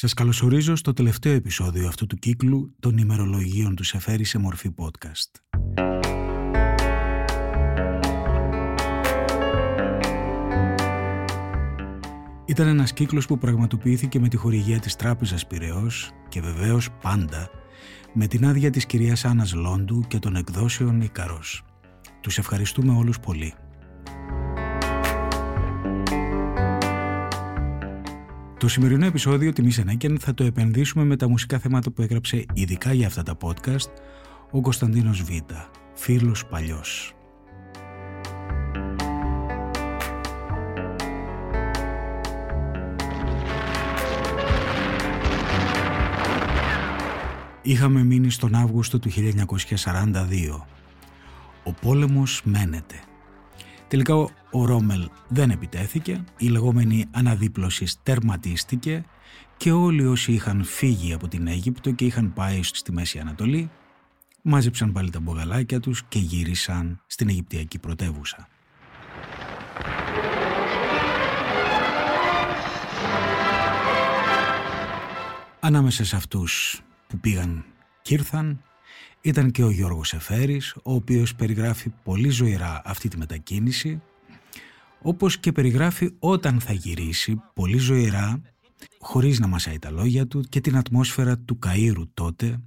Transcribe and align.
Σας 0.00 0.14
καλωσορίζω 0.14 0.76
στο 0.76 0.92
τελευταίο 0.92 1.32
επεισόδιο 1.32 1.88
αυτού 1.88 2.06
του 2.06 2.16
κύκλου 2.16 2.74
των 2.80 2.98
ημερολογίων 2.98 3.76
του 3.76 3.84
Σεφέρη 3.84 4.24
σε 4.24 4.38
μορφή 4.38 4.74
podcast. 4.76 5.58
Ήταν 12.44 12.66
ένας 12.66 12.92
κύκλος 12.92 13.26
που 13.26 13.38
πραγματοποιήθηκε 13.38 14.20
με 14.20 14.28
τη 14.28 14.36
χορηγία 14.36 14.78
της 14.78 14.96
Τράπεζας 14.96 15.46
Πυραιός 15.46 16.10
και 16.28 16.40
βεβαίως 16.40 16.90
πάντα 17.02 17.50
με 18.12 18.26
την 18.26 18.46
άδεια 18.46 18.70
της 18.70 18.86
κυρίας 18.86 19.24
Άννας 19.24 19.52
Λόντου 19.52 20.04
και 20.08 20.18
των 20.18 20.36
εκδόσεων 20.36 21.00
Ικαρός. 21.00 21.64
Τους 22.20 22.38
ευχαριστούμε 22.38 22.92
όλους 22.92 23.20
πολύ. 23.20 23.54
Το 28.60 28.68
σημερινό 28.68 29.06
επεισόδιο 29.06 29.52
τιμή 29.52 29.72
Ενέκεν 29.78 30.18
θα 30.18 30.34
το 30.34 30.44
επενδύσουμε 30.44 31.04
με 31.04 31.16
τα 31.16 31.28
μουσικά 31.28 31.58
θέματα 31.58 31.90
που 31.90 32.02
έγραψε 32.02 32.44
ειδικά 32.54 32.92
για 32.92 33.06
αυτά 33.06 33.22
τα 33.22 33.36
podcast 33.40 33.90
ο 34.50 34.60
Κωνσταντίνος 34.60 35.22
Β, 35.22 35.28
φίλος 35.94 36.46
παλιός. 36.46 37.14
Είχαμε 47.62 48.02
μείνει 48.02 48.30
στον 48.30 48.54
Αύγουστο 48.54 48.98
του 48.98 49.10
1942. 49.10 50.66
Ο 51.64 51.72
πόλεμος 51.72 52.42
μένεται. 52.44 53.00
Τελικά 53.90 54.14
ο 54.50 54.64
Ρόμελ 54.64 55.08
δεν 55.28 55.50
επιτέθηκε, 55.50 56.24
η 56.38 56.48
λεγόμενη 56.48 57.06
αναδίπλωση 57.10 57.86
τερματίστηκε 58.02 59.04
και 59.56 59.72
όλοι 59.72 60.06
όσοι 60.06 60.32
είχαν 60.32 60.64
φύγει 60.64 61.12
από 61.12 61.28
την 61.28 61.46
Αίγυπτο 61.46 61.90
και 61.90 62.04
είχαν 62.04 62.32
πάει 62.32 62.62
στη 62.62 62.92
Μέση 62.92 63.18
Ανατολή 63.18 63.70
μάζεψαν 64.42 64.92
πάλι 64.92 65.10
τα 65.10 65.20
μπογαλάκια 65.20 65.80
τους 65.80 66.02
και 66.08 66.18
γύρισαν 66.18 67.00
στην 67.06 67.28
Αιγυπτιακή 67.28 67.78
πρωτεύουσα. 67.78 68.48
Ανάμεσα 75.60 76.04
σε 76.04 76.16
αυτούς 76.16 76.82
που 77.06 77.18
πήγαν 77.18 77.64
και 78.02 78.14
ήρθαν 78.14 78.62
ήταν 79.20 79.50
και 79.50 79.62
ο 79.64 79.70
Γιώργος 79.70 80.12
Εφέρης, 80.12 80.74
ο 80.74 80.94
οποίος 80.94 81.34
περιγράφει 81.34 81.92
πολύ 82.02 82.28
ζωηρά 82.28 82.82
αυτή 82.84 83.08
τη 83.08 83.16
μετακίνηση, 83.16 84.02
όπως 85.02 85.38
και 85.38 85.52
περιγράφει 85.52 86.10
όταν 86.18 86.60
θα 86.60 86.72
γυρίσει 86.72 87.42
πολύ 87.54 87.78
ζωηρά, 87.78 88.40
χωρίς 88.98 89.40
να 89.40 89.46
μασάει 89.46 89.78
τα 89.78 89.90
λόγια 89.90 90.26
του 90.26 90.40
και 90.40 90.60
την 90.60 90.76
ατμόσφαιρα 90.76 91.38
του 91.38 91.58
Καΐρου 91.66 92.08
τότε, 92.14 92.60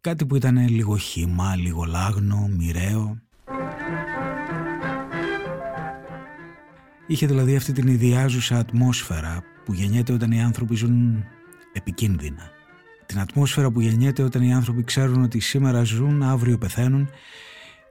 κάτι 0.00 0.26
που 0.26 0.36
ήταν 0.36 0.68
λίγο 0.68 0.96
χύμα, 0.96 1.56
λίγο 1.56 1.84
λάγνο, 1.84 2.48
μοιραίο. 2.56 3.18
Είχε 7.06 7.26
δηλαδή 7.26 7.56
αυτή 7.56 7.72
την 7.72 7.88
ιδιάζουσα 7.88 8.58
ατμόσφαιρα 8.58 9.42
που 9.64 9.72
γεννιέται 9.72 10.12
όταν 10.12 10.30
οι 10.30 10.42
άνθρωποι 10.42 10.74
ζουν 10.74 11.24
επικίνδυνα 11.72 12.58
την 13.10 13.20
ατμόσφαιρα 13.20 13.70
που 13.70 13.80
γεννιέται 13.80 14.22
όταν 14.22 14.42
οι 14.42 14.54
άνθρωποι 14.54 14.84
ξέρουν 14.84 15.22
ότι 15.22 15.40
σήμερα 15.40 15.82
ζουν, 15.82 16.22
αύριο 16.22 16.58
πεθαίνουν 16.58 17.10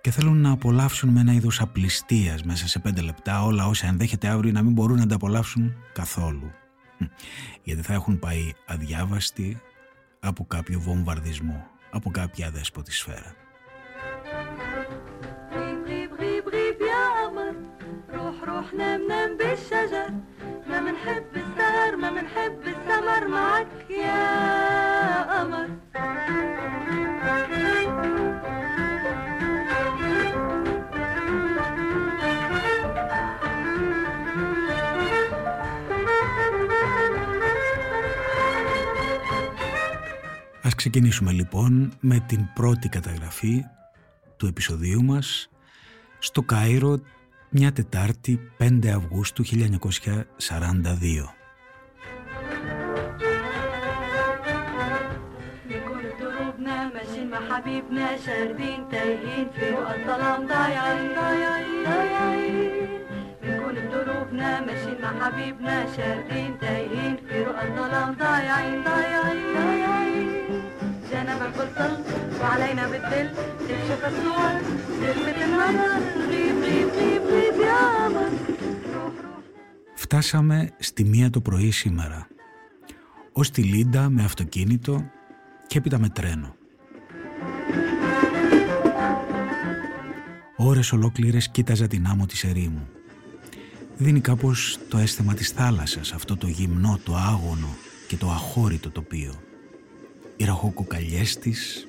και 0.02 0.12
θέλουν 0.12 0.42
να 0.42 0.52
απολαύσουν 0.52 1.10
με 1.10 1.20
ένα 1.20 1.34
είδος 1.34 1.62
απληστίας 1.62 2.44
μέσα 2.44 2.68
σε 2.68 2.80
πέντε 2.80 3.02
λεπτά 3.02 3.44
όλα 3.44 3.68
όσα 3.68 3.88
ενδέχεται 3.88 4.28
αύριο 4.28 4.52
να 4.52 4.62
μην 4.62 4.74
μπορούν 4.74 4.98
να 4.98 5.06
τα 5.06 5.16
απολαύσουν 5.16 5.74
καθόλου. 5.94 6.52
Γιατί 7.64 7.82
θα 7.82 7.94
έχουν 7.94 8.20
πάει 8.20 8.52
αδιάβαστοι 8.66 9.62
από 10.20 10.46
κάποιο 10.46 10.80
βομβαρδισμό, 10.80 11.68
από 11.92 12.12
κάποια 12.12 12.48
αδέσποτη 12.48 12.92
σφαίρα. 12.92 13.36
ما 18.59 19.27
منحب 20.81 21.37
السهر 21.37 21.97
ما 21.97 22.11
منحب 22.11 22.59
السمر 22.67 23.29
معك 23.29 23.91
يا 23.91 25.23
قمر 25.23 25.69
Ας 40.63 40.75
ξεκινήσουμε 40.75 41.33
λοιπόν 41.33 41.93
με 42.01 42.25
την 42.27 42.49
πρώτη 42.55 42.89
καταγραφή 42.89 43.65
του 44.37 44.47
επεισοδίου 44.47 45.05
μας 45.05 45.49
στο 46.19 46.43
Κάιρο 46.43 47.01
μια 47.51 47.73
Τετάρτη 47.73 48.41
5 48.59 48.95
Αυγούστου 48.97 49.43
1942. 49.53 51.35
حبيبنا 57.55 58.17
شاردين 58.27 58.89
تايهين 58.91 59.49
في 59.55 59.73
وقت 59.73 59.99
الظلام 59.99 60.47
ضايعين 60.47 61.15
ضايعين 61.15 61.85
ضايعين 61.85 62.89
بنكون 63.43 63.75
بدروبنا 63.75 64.61
ماشيين 64.61 65.01
مع 65.03 65.25
حبيبنا 65.25 65.97
شاردين 65.97 66.59
تايهين 66.59 67.17
في 67.29 67.41
وقت 67.41 67.67
الظلام 67.67 68.15
ضايعين 68.15 68.85
ضايعين 68.85 68.85
ضايعين 68.85 68.98
جانا 71.39 71.39
بالبطل 71.41 71.93
وعلينا 72.41 72.85
بالدل 72.91 73.29
تكشف 73.69 74.01
الصور 74.11 74.53
تلفت 75.01 75.39
النظر 75.47 75.93
غيب 76.31 76.57
غيب 76.65 76.89
غيب 76.99 77.23
غيب 77.33 77.57
يا 77.69 77.81
قمر 77.97 78.31
Φτάσαμε 79.95 80.71
στη 80.79 81.05
μία 81.05 81.31
το 81.31 81.41
πρωί 81.41 81.71
σήμερα, 81.71 82.29
ως 83.33 83.51
τη 83.51 83.63
Λίντα 83.63 84.09
με 84.09 84.25
αυτοκίνητο 84.25 85.05
και 85.67 85.79
έπειτα 85.79 85.99
με 85.99 86.09
τρένο. 86.09 86.57
Ώρες 90.57 90.93
ολόκληρες 90.93 91.49
κοίταζα 91.49 91.87
την 91.87 92.07
άμμο 92.07 92.27
της 92.27 92.45
ερήμου. 92.45 92.89
Δίνει 93.97 94.21
κάπως 94.21 94.79
το 94.89 94.99
αίσθημα 94.99 95.35
της 95.35 95.51
θάλασσας, 95.51 96.13
αυτό 96.13 96.37
το 96.37 96.47
γυμνό, 96.47 96.99
το 97.05 97.15
άγωνο 97.17 97.77
και 98.09 98.17
το 98.17 98.31
αχώρητο 98.31 98.91
τοπίο. 98.91 99.35
Οι 100.40 100.46
ραχοκοκαλιές 100.46 101.38
της, 101.38 101.88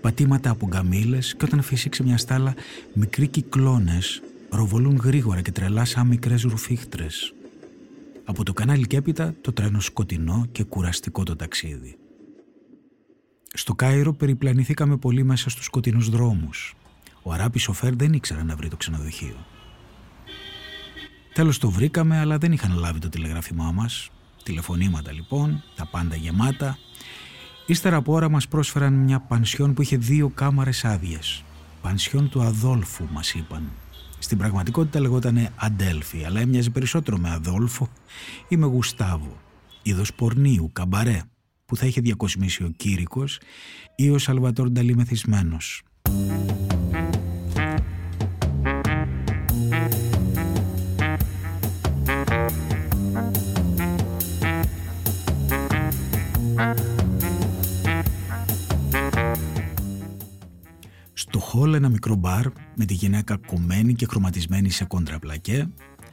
πατήματα 0.00 0.50
από 0.50 0.66
γκαμίλες 0.66 1.34
και 1.36 1.44
όταν 1.44 1.62
φύσηξε 1.62 2.02
μια 2.02 2.18
στάλα 2.18 2.54
μικροί 2.92 3.26
κυκλώνες 3.26 4.22
ροβολούν 4.50 4.96
γρήγορα 4.96 5.40
και 5.40 5.52
τρελά 5.52 5.84
σαν 5.84 6.06
μικρές 6.06 6.42
ρουφίχτρες. 6.42 7.34
Από 8.24 8.44
το 8.44 8.52
κανάλι 8.52 8.86
και 8.86 8.96
έπειτα 8.96 9.34
το 9.40 9.52
τρένο 9.52 9.80
σκοτεινό 9.80 10.46
και 10.52 10.64
κουραστικό 10.64 11.22
το 11.22 11.36
ταξίδι. 11.36 11.96
Στο 13.52 13.74
Κάιρο 13.74 14.12
περιπλανηθήκαμε 14.12 14.96
πολύ 14.96 15.24
μέσα 15.24 15.50
στους 15.50 15.64
σκοτεινούς 15.64 16.08
δρόμους. 16.08 16.74
Ο 17.22 17.32
Αράπη 17.32 17.58
σοφέρ 17.58 17.96
δεν 17.96 18.12
ήξερε 18.12 18.42
να 18.42 18.56
βρει 18.56 18.68
το 18.68 18.76
ξενοδοχείο. 18.76 19.46
Τέλος 21.34 21.58
το 21.58 21.70
βρήκαμε, 21.70 22.18
αλλά 22.18 22.38
δεν 22.38 22.52
είχαν 22.52 22.78
λάβει 22.78 22.98
το 22.98 23.08
τηλεγράφημά 23.08 23.72
μας. 23.72 24.10
Τηλεφωνήματα 24.42 25.12
λοιπόν, 25.12 25.62
τα 25.76 25.86
πάντα 25.86 26.16
γεμάτα. 26.16 26.78
Ύστερα 27.66 27.96
από 27.96 28.12
ώρα 28.12 28.28
μας 28.28 28.48
πρόσφεραν 28.48 28.92
μια 28.92 29.20
πανσιόν 29.20 29.74
που 29.74 29.82
είχε 29.82 29.96
δύο 29.96 30.28
κάμαρες 30.28 30.84
άδειες. 30.84 31.44
Πανσιόν 31.82 32.28
του 32.28 32.42
Αδόλφου 32.42 33.04
μας 33.12 33.34
είπαν. 33.34 33.70
Στην 34.18 34.38
πραγματικότητα 34.38 35.00
λεγόταν 35.00 35.48
Αντέλφη, 35.56 36.24
αλλά 36.24 36.40
έμοιαζε 36.40 36.70
περισσότερο 36.70 37.18
με 37.18 37.30
Αδόλφο 37.30 37.88
ή 38.48 38.56
με 38.56 38.66
Γουστάβο. 38.66 39.36
Είδος 39.82 40.14
πορνίου, 40.14 40.70
καμπαρέ, 40.72 41.22
που 41.66 41.76
θα 41.76 41.86
είχε 41.86 42.00
διακοσμήσει 42.00 42.62
ο 42.62 42.72
Κήρυκος 42.76 43.40
ή 43.96 44.10
ο 44.10 44.18
Σαλβατόρ 44.18 44.70
Νταλή 44.70 44.94
μεθυσμένος. 44.94 45.82
Στο 61.52 61.60
χόλ 61.60 61.74
ένα 61.74 61.88
μικρό 61.88 62.14
μπαρ 62.14 62.46
με 62.74 62.84
τη 62.84 62.94
γυναίκα 62.94 63.36
κομμένη 63.46 63.94
και 63.94 64.06
χρωματισμένη 64.06 64.70
σε 64.70 64.84
κοντραπλακέ 64.84 65.68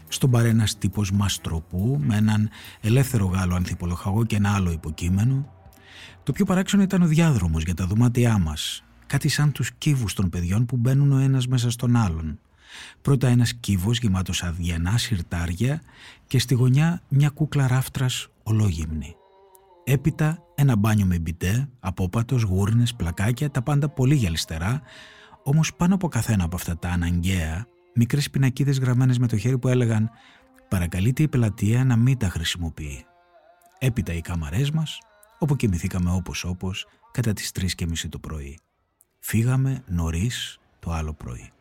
στο 0.07 0.27
μπαρ 0.27 0.45
ένας 0.45 0.77
τύπος 0.77 1.12
μαστροπού 1.12 2.00
με 2.03 2.15
έναν 2.15 2.50
ελεύθερο 2.81 3.25
Γάλλο 3.25 3.56
ανθιπολοχαγό 3.56 4.25
και 4.25 4.36
ένα 4.36 4.53
άλλο 4.53 4.71
υποκείμενο. 4.71 5.53
Το 6.24 6.31
πιο 6.31 6.45
παράξενο 6.45 6.83
ήταν 6.83 7.01
ο 7.01 7.06
διάδρομος 7.06 7.63
για 7.63 7.74
τα 7.74 7.86
δωμάτια 7.86 8.38
μας. 8.38 8.83
Κάτι 9.06 9.27
σαν 9.27 9.51
τους 9.51 9.71
κύβους 9.77 10.13
των 10.13 10.30
παιδιών 10.30 10.65
που 10.65 10.77
μπαίνουν 10.77 11.12
ο 11.12 11.18
ένας 11.18 11.47
μέσα 11.47 11.71
στον 11.71 11.95
άλλον. 11.95 12.39
Πρώτα 13.01 13.27
ένας 13.27 13.53
κύβος 13.53 14.00
γεμάτος 14.00 14.44
αδιανά 14.44 14.97
συρτάρια 14.97 15.81
και 16.27 16.39
στη 16.39 16.53
γωνιά 16.53 17.01
μια 17.09 17.30
κούκλα 17.30 17.68
ράφτρας 17.68 18.27
ολόγυμνη. 18.44 19.15
Έπειτα 19.83 20.38
ένα 20.56 20.75
μπάνιο 20.75 21.06
με 21.06 21.19
μπιτέ, 21.19 21.69
απόπατος, 21.80 22.41
γούρνες, 22.41 22.95
πλακάκια, 22.95 23.51
τα 23.51 23.62
πάντα 23.62 23.89
πολύ 23.89 24.15
γυαλιστερά, 24.15 24.81
όμως 25.44 25.75
πάνω 25.75 25.95
από 25.95 26.07
καθένα 26.07 26.44
από 26.44 26.56
αυτά 26.56 26.77
τα 26.77 26.89
αναγκαία, 26.89 27.68
μικρές 27.94 28.30
πινακίδες 28.30 28.80
γραμμένες 28.80 29.18
με 29.18 29.27
το 29.27 29.38
χέρι 29.38 29.57
που 29.57 29.68
έλεγαν 29.68 30.09
«Παρακαλείται 30.68 31.24
η 31.24 31.27
πελατεία 31.27 31.83
να 31.83 31.95
μην 31.95 32.18
τα 32.18 32.30
χρησιμοποιεί». 32.30 33.06
Έπειτα 33.80 34.13
οι 34.13 34.21
καμαρές 34.21 34.71
μας, 34.71 34.97
όπου 35.39 35.56
κοιμηθήκαμε 35.56 36.12
όπως 36.12 36.44
όπως, 36.44 36.88
κατά 37.12 37.33
τις 37.33 37.51
τρεις 37.51 37.75
και 37.75 37.86
μισή 37.86 38.09
το 38.09 38.19
πρωί. 38.19 38.59
Φύγαμε 39.19 39.83
νωρίς 39.88 40.59
το 40.80 40.91
άλλο 40.91 41.13
πρωί. 41.13 41.51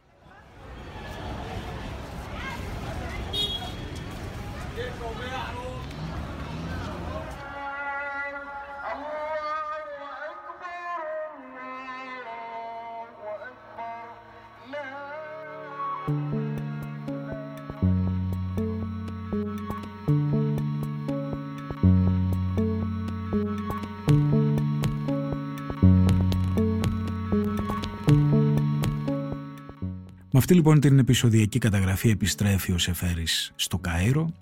Αυτή 30.51 30.61
λοιπόν 30.61 30.81
την 30.81 30.99
επεισοδιακή 30.99 31.59
καταγραφή 31.59 32.11
επιστρέφει 32.11 32.73
ο 32.73 32.79
Σεφέρης 32.79 33.53
στο 33.57 33.79
Κάιρο 33.79 34.33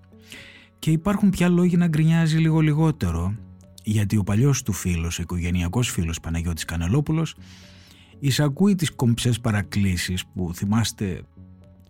και 0.78 0.90
υπάρχουν 0.90 1.30
πια 1.30 1.48
λόγοι 1.48 1.76
να 1.76 1.86
γκρινιάζει 1.86 2.38
λίγο 2.38 2.60
λιγότερο 2.60 3.36
γιατί 3.82 4.16
ο 4.16 4.22
παλιός 4.22 4.62
του 4.62 4.72
φίλος, 4.72 5.18
ο 5.18 5.22
οικογενειακός 5.22 5.90
φίλος 5.90 6.20
Παναγιώτης 6.20 6.64
Κανελόπουλος 6.64 7.34
εισακούει 8.18 8.74
τις 8.74 8.90
κομψές 8.90 9.40
παρακλήσεις 9.40 10.26
που 10.26 10.54
θυμάστε 10.54 11.22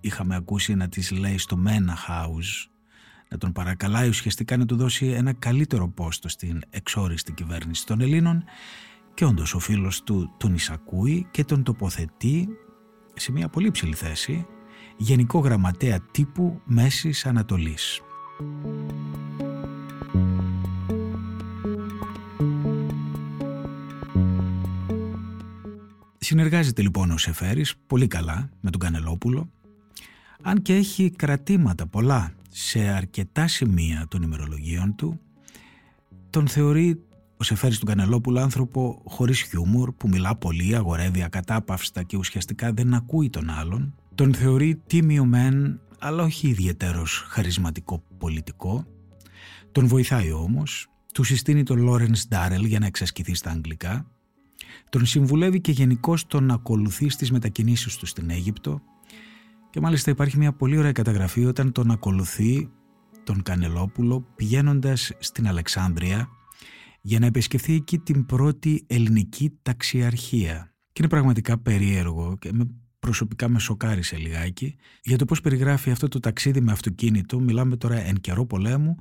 είχαμε 0.00 0.36
ακούσει 0.36 0.74
να 0.74 0.88
τις 0.88 1.10
λέει 1.10 1.38
στο 1.38 1.56
Μένα 1.56 1.96
House 2.08 2.68
να 3.28 3.38
τον 3.38 3.52
παρακαλάει 3.52 4.08
ουσιαστικά 4.08 4.56
να 4.56 4.66
του 4.66 4.76
δώσει 4.76 5.06
ένα 5.06 5.32
καλύτερο 5.32 5.88
πόστο 5.88 6.28
στην 6.28 6.62
εξόριστη 6.70 7.32
κυβέρνηση 7.32 7.86
των 7.86 8.00
Ελλήνων 8.00 8.44
και 9.14 9.24
όντως 9.24 9.54
ο 9.54 9.58
φίλος 9.58 10.02
του 10.02 10.34
τον 10.36 10.54
εισακούει 10.54 11.26
και 11.30 11.44
τον 11.44 11.62
τοποθετεί 11.62 12.48
σε 13.16 13.32
μια 13.32 13.48
πολύ 13.48 13.70
ψηλή 13.70 13.94
θέση 13.94 14.46
Γενικό 14.96 15.38
Γραμματέα 15.38 16.00
Τύπου 16.10 16.60
Μέσης 16.64 17.26
Ανατολής. 17.26 18.00
Συνεργάζεται 26.18 26.82
λοιπόν 26.82 27.10
ο 27.10 27.18
Σεφέρης 27.18 27.74
πολύ 27.86 28.06
καλά 28.06 28.50
με 28.60 28.70
τον 28.70 28.80
Κανελόπουλο 28.80 29.50
αν 30.42 30.62
και 30.62 30.74
έχει 30.74 31.10
κρατήματα 31.10 31.86
πολλά 31.86 32.32
σε 32.50 32.78
αρκετά 32.80 33.46
σημεία 33.46 34.06
των 34.08 34.22
ημερολογίων 34.22 34.94
του 34.94 35.20
τον 36.30 36.48
θεωρεί 36.48 37.05
ο 37.36 37.44
Σεφέρης 37.44 37.78
του 37.78 37.86
Κανελόπουλου 37.86 38.40
άνθρωπο 38.40 39.02
χωρίς 39.04 39.40
χιούμορ 39.40 39.92
που 39.92 40.08
μιλά 40.08 40.36
πολύ, 40.36 40.76
αγορεύει 40.76 41.22
ακατάπαυστα 41.22 42.02
και 42.02 42.16
ουσιαστικά 42.16 42.72
δεν 42.72 42.94
ακούει 42.94 43.30
τον 43.30 43.50
άλλον. 43.50 43.94
Τον 44.14 44.34
θεωρεί 44.34 44.82
τίμιο 44.86 45.24
μεν, 45.24 45.80
αλλά 45.98 46.22
όχι 46.22 46.48
ιδιαίτερος 46.48 47.24
χαρισματικό 47.28 48.02
πολιτικό. 48.18 48.86
Τον 49.72 49.86
βοηθάει 49.86 50.32
όμως, 50.32 50.88
του 51.14 51.22
συστήνει 51.22 51.62
τον 51.62 51.78
Λόρενς 51.78 52.28
Ντάρελ 52.28 52.64
για 52.64 52.78
να 52.78 52.86
εξασκηθεί 52.86 53.34
στα 53.34 53.50
αγγλικά. 53.50 54.06
Τον 54.88 55.06
συμβουλεύει 55.06 55.60
και 55.60 55.72
γενικώ 55.72 56.14
τον 56.26 56.50
ακολουθεί 56.50 57.08
στις 57.08 57.30
μετακινήσεις 57.30 57.96
του 57.96 58.06
στην 58.06 58.30
Αίγυπτο 58.30 58.80
και 59.70 59.80
μάλιστα 59.80 60.10
υπάρχει 60.10 60.38
μια 60.38 60.52
πολύ 60.52 60.78
ωραία 60.78 60.92
καταγραφή 60.92 61.44
όταν 61.44 61.72
τον 61.72 61.90
ακολουθεί 61.90 62.70
τον 63.24 63.42
Κανελόπουλο 63.42 64.26
πηγαίνοντας 64.36 65.12
στην 65.18 65.48
Αλεξάνδρεια 65.48 66.28
για 67.06 67.18
να 67.18 67.26
επισκεφθεί 67.26 67.74
εκεί 67.74 67.98
την 67.98 68.26
πρώτη 68.26 68.84
ελληνική 68.86 69.58
ταξιαρχία. 69.62 70.74
Και 70.92 71.02
είναι 71.02 71.08
πραγματικά 71.08 71.58
περίεργο 71.58 72.36
και 72.38 72.52
με 72.52 72.70
προσωπικά 72.98 73.48
με 73.48 73.58
σοκάρισε 73.58 74.16
λιγάκι 74.16 74.76
για 75.02 75.18
το 75.18 75.24
πώς 75.24 75.40
περιγράφει 75.40 75.90
αυτό 75.90 76.08
το 76.08 76.20
ταξίδι 76.20 76.60
με 76.60 76.72
αυτοκίνητο, 76.72 77.40
μιλάμε 77.40 77.76
τώρα 77.76 77.96
εν 78.00 78.14
καιρό 78.14 78.46
πολέμου, 78.46 78.96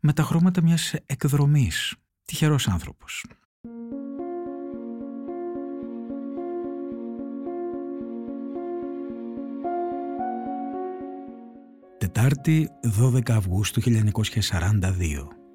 με 0.00 0.12
τα 0.12 0.22
χρώματα 0.22 0.62
μιας 0.62 0.94
εκδρομής. 1.06 1.94
Τυχερός 2.24 2.68
άνθρωπος. 2.68 3.24
Τετάρτη 11.98 12.68
12 13.00 13.30
Αυγούστου 13.30 13.80
1942 13.80 15.45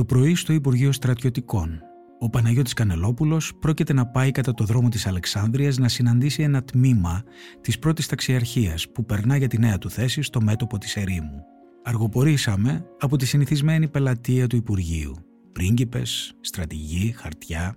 το 0.00 0.06
πρωί 0.06 0.34
στο 0.34 0.52
Υπουργείο 0.52 0.92
Στρατιωτικών, 0.92 1.82
ο 2.18 2.30
Παναγιώτης 2.30 2.72
Κανελόπουλος 2.72 3.54
πρόκειται 3.60 3.92
να 3.92 4.06
πάει 4.06 4.30
κατά 4.30 4.54
το 4.54 4.64
δρόμο 4.64 4.88
της 4.88 5.06
Αλεξάνδρειας 5.06 5.78
να 5.78 5.88
συναντήσει 5.88 6.42
ένα 6.42 6.62
τμήμα 6.62 7.22
της 7.60 7.78
πρώτης 7.78 8.06
ταξιαρχίας 8.06 8.88
που 8.88 9.04
περνά 9.04 9.36
για 9.36 9.48
τη 9.48 9.58
νέα 9.58 9.78
του 9.78 9.90
θέση 9.90 10.22
στο 10.22 10.40
μέτωπο 10.40 10.78
της 10.78 10.96
ερήμου. 10.96 11.42
Αργοπορήσαμε 11.84 12.84
από 13.00 13.16
τη 13.16 13.26
συνηθισμένη 13.26 13.88
πελατεία 13.88 14.46
του 14.46 14.56
Υπουργείου. 14.56 15.14
Πρίγκιπες, 15.52 16.36
στρατηγοί, 16.40 17.14
χαρτιά. 17.16 17.76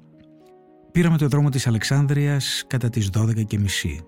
Πήραμε 0.92 1.18
το 1.18 1.28
δρόμο 1.28 1.50
της 1.50 1.68
Αλεξάνδρειας 1.68 2.64
κατά 2.68 2.90
τις 2.90 3.10
12 3.10 3.44
και 3.44 3.60
μισή. 3.60 4.02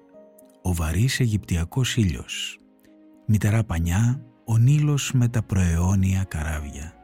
Ο 0.61 0.73
βαρύς 0.73 1.19
Αιγυπτιακός 1.19 1.95
ήλιος. 1.95 2.59
Μητερά 3.27 3.63
πανιά, 3.63 4.21
ο 4.45 4.57
Νείλος 4.57 5.11
με 5.13 5.27
τα 5.27 5.43
προαιώνια 5.43 6.23
καράβια. 6.23 6.95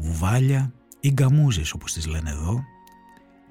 Βουβάλια 0.00 0.72
ή 1.00 1.10
γκαμούζες 1.10 1.72
όπως 1.72 1.92
τις 1.92 2.06
λένε 2.06 2.30
εδώ, 2.30 2.64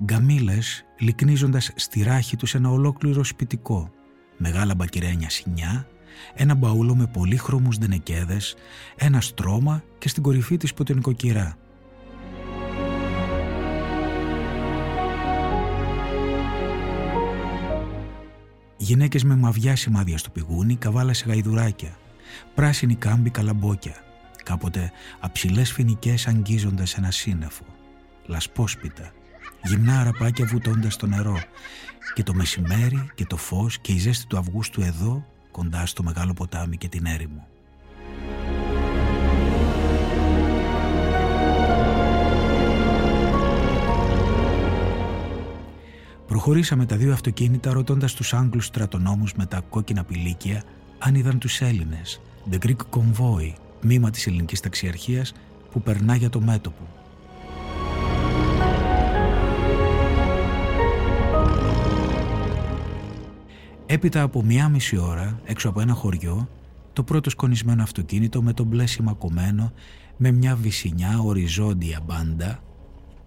γκαμίλες 0.03 0.85
λυκνίζοντας 0.99 1.71
στη 1.75 2.03
ράχη 2.03 2.35
τους 2.35 2.55
ένα 2.55 2.69
ολόκληρο 2.69 3.23
σπιτικό, 3.23 3.91
μεγάλα 4.37 4.75
μπακυρένια 4.75 5.29
σινιά, 5.29 5.87
ένα 6.33 6.55
μπαούλο 6.55 6.95
με 6.95 7.07
πολύχρωμους 7.07 7.77
δενεκέδες, 7.77 8.55
ένα 8.95 9.21
στρώμα 9.21 9.83
και 9.97 10.09
στην 10.09 10.23
κορυφή 10.23 10.57
της 10.57 10.73
ποτενικοκυρά. 10.73 11.57
Γυναίκες 18.77 19.23
με 19.23 19.35
μαβιά 19.35 19.75
σημάδια 19.75 20.17
στο 20.17 20.29
πηγούνι, 20.29 20.75
καβάλα 20.75 21.13
σε 21.13 21.25
γαϊδουράκια, 21.27 21.97
πράσινη 22.55 22.95
κάμπη 22.95 23.29
καλαμπόκια, 23.29 23.95
κάποτε 24.43 24.91
αψηλές 25.19 25.71
φοινικές 25.71 26.27
αγγίζοντας 26.27 26.93
ένα 26.93 27.11
σύννεφο, 27.11 27.63
λασπόσπιτα, 28.25 29.11
γυμνά 29.63 29.99
αραπάκια 29.99 30.45
βουτώντας 30.45 30.95
το 30.95 31.07
νερό. 31.07 31.39
Και 32.13 32.23
το 32.23 32.33
μεσημέρι 32.33 33.09
και 33.15 33.25
το 33.25 33.37
φως 33.37 33.79
και 33.79 33.91
η 33.91 33.97
ζέστη 33.97 34.25
του 34.27 34.37
Αυγούστου 34.37 34.81
εδώ 34.81 35.25
κοντά 35.51 35.85
στο 35.85 36.03
μεγάλο 36.03 36.33
ποτάμι 36.33 36.77
και 36.77 36.87
την 36.87 37.05
έρημο. 37.05 37.47
Προχωρήσαμε 46.27 46.85
τα 46.85 46.95
δύο 46.95 47.13
αυτοκίνητα 47.13 47.73
ρωτώντας 47.73 48.13
τους 48.13 48.33
Άγγλους 48.33 48.65
στρατονόμους 48.65 49.33
με 49.33 49.45
τα 49.45 49.61
κόκκινα 49.69 50.03
πηλίκια 50.03 50.63
αν 50.99 51.15
είδαν 51.15 51.39
τους 51.39 51.61
Έλληνες, 51.61 52.21
The 52.51 52.57
Greek 52.65 52.75
Convoy, 52.89 53.53
τμήμα 53.81 54.09
της 54.09 54.27
ελληνικής 54.27 54.59
ταξιαρχίας 54.59 55.33
που 55.71 55.81
περνά 55.81 56.15
για 56.15 56.29
το 56.29 56.41
μέτωπο. 56.41 56.87
Έπειτα 63.85 64.21
από 64.21 64.43
μία 64.43 64.69
μισή 64.69 64.97
ώρα, 64.97 65.39
έξω 65.45 65.69
από 65.69 65.81
ένα 65.81 65.93
χωριό, 65.93 66.49
το 66.93 67.03
πρώτο 67.03 67.29
σκονισμένο 67.29 67.83
αυτοκίνητο 67.83 68.41
με 68.41 68.53
το 68.53 68.63
μπλε 68.63 68.85
σημακωμένο, 68.85 69.73
με 70.17 70.31
μια 70.31 70.55
βυσινιά 70.55 71.19
οριζόντια 71.19 71.99
μπάντα 72.05 72.59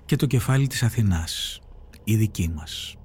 και 0.05 0.17
το 0.17 0.27
κεφάλι 0.27 0.67
της 0.67 0.83
Αθηνάς, 0.83 1.61
η 2.05 2.17
δική 2.17 2.53
μας. 2.55 2.97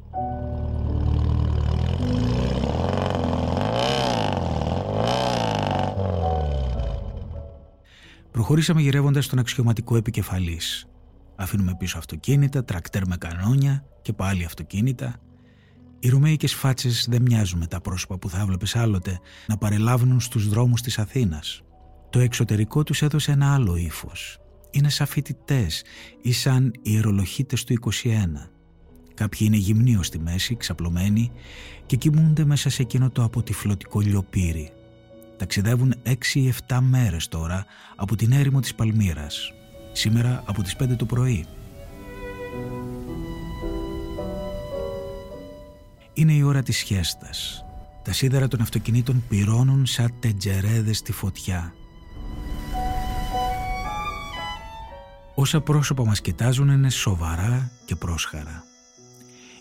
Προχωρήσαμε 8.37 8.81
γυρεύοντας 8.81 9.27
τον 9.27 9.39
αξιωματικό 9.39 9.95
επικεφαλής. 9.95 10.87
Αφήνουμε 11.35 11.75
πίσω 11.77 11.97
αυτοκίνητα, 11.97 12.63
τρακτέρ 12.63 13.07
με 13.07 13.17
κανόνια 13.17 13.85
και 14.01 14.13
πάλι 14.13 14.45
αυτοκίνητα 14.45 15.15
Οι 15.99 16.09
ρωμαϊκές 16.09 16.53
φάτσες 16.53 17.07
δεν 17.09 17.21
μοιάζουν 17.21 17.59
με 17.59 17.67
τα 17.67 17.81
πρόσωπα 17.81 18.17
που 18.17 18.29
θα 18.29 18.39
έβλεπες 18.39 18.75
άλλοτε 18.75 19.19
να 19.47 19.57
παρελάβουν 19.57 20.19
στους 20.19 20.47
δρόμους 20.49 20.81
της 20.81 20.99
Αθήνας. 20.99 21.61
Το 22.09 22.19
εξωτερικό 22.19 22.83
τους 22.83 23.01
έδωσε 23.01 23.31
ένα 23.31 23.53
άλλο 23.53 23.75
ύφος. 23.75 24.39
Είναι 24.71 24.89
σαν 24.89 25.07
φοιτητές 25.07 25.83
ή 26.21 26.31
σαν 26.31 26.71
ιερολοχίτες 26.81 27.63
του 27.63 27.73
21. 27.73 28.51
Κάποιοι 29.13 29.39
είναι 29.41 29.57
γυμνοί 29.57 29.99
στη 30.01 30.19
μέση, 30.19 30.55
ξαπλωμένοι 30.55 31.31
και 31.85 31.95
κοιμούνται 31.95 32.45
μέσα 32.45 32.69
σε 32.69 32.81
εκείνο 32.81 33.09
το 33.09 33.23
αποτυφλωτικό 33.23 33.99
λιοπύρι. 33.99 34.71
Ταξιδεύουν 35.37 35.93
6 36.03 36.13
ή 36.33 36.53
7 36.67 36.77
μέρες 36.81 37.27
τώρα 37.27 37.65
από 37.95 38.15
την 38.15 38.31
έρημο 38.31 38.59
της 38.59 38.75
Παλμύρας. 38.75 39.53
Σήμερα 39.91 40.43
από 40.45 40.63
τις 40.63 40.75
5 40.75 40.95
το 40.95 41.05
πρωί. 41.05 41.45
Είναι 46.13 46.33
η 46.33 46.41
ώρα 46.41 46.63
της 46.63 46.81
χέστας. 46.81 47.65
Τα 48.03 48.13
σίδερα 48.13 48.47
των 48.47 48.61
αυτοκινήτων 48.61 49.23
πυρώνουν 49.29 49.85
σαν 49.85 50.13
τεντζερέδες 50.19 50.97
στη 50.97 51.11
φωτιά. 51.11 51.73
Όσα 55.35 55.61
πρόσωπα 55.61 56.05
μας 56.05 56.21
κοιτάζουν 56.21 56.69
είναι 56.69 56.89
σοβαρά 56.89 57.71
και 57.85 57.95
πρόσχαρα. 57.95 58.63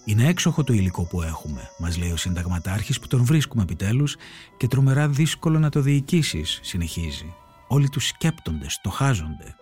Είναι 0.09 0.27
έξοχο 0.29 0.65
το 0.65 0.73
υλικό 0.73 1.05
που 1.05 1.23
έχουμε, 1.23 1.71
μας 1.79 1.99
λέει 1.99 2.11
ο 2.11 2.17
συνταγματάρχης 2.17 3.01
που 3.01 3.07
τον 3.07 3.25
βρίσκουμε 3.25 3.63
επιτέλους 3.63 4.17
και 4.57 4.67
τρομερά 4.67 5.09
δύσκολο 5.09 5.59
να 5.59 5.69
το 5.69 5.81
διοικήσεις, 5.81 6.61
συνεχίζει. 6.63 7.35
Όλοι 7.69 7.89
τους 7.89 8.07
σκέπτονται, 8.07 8.69
στοχάζονται. 8.69 9.55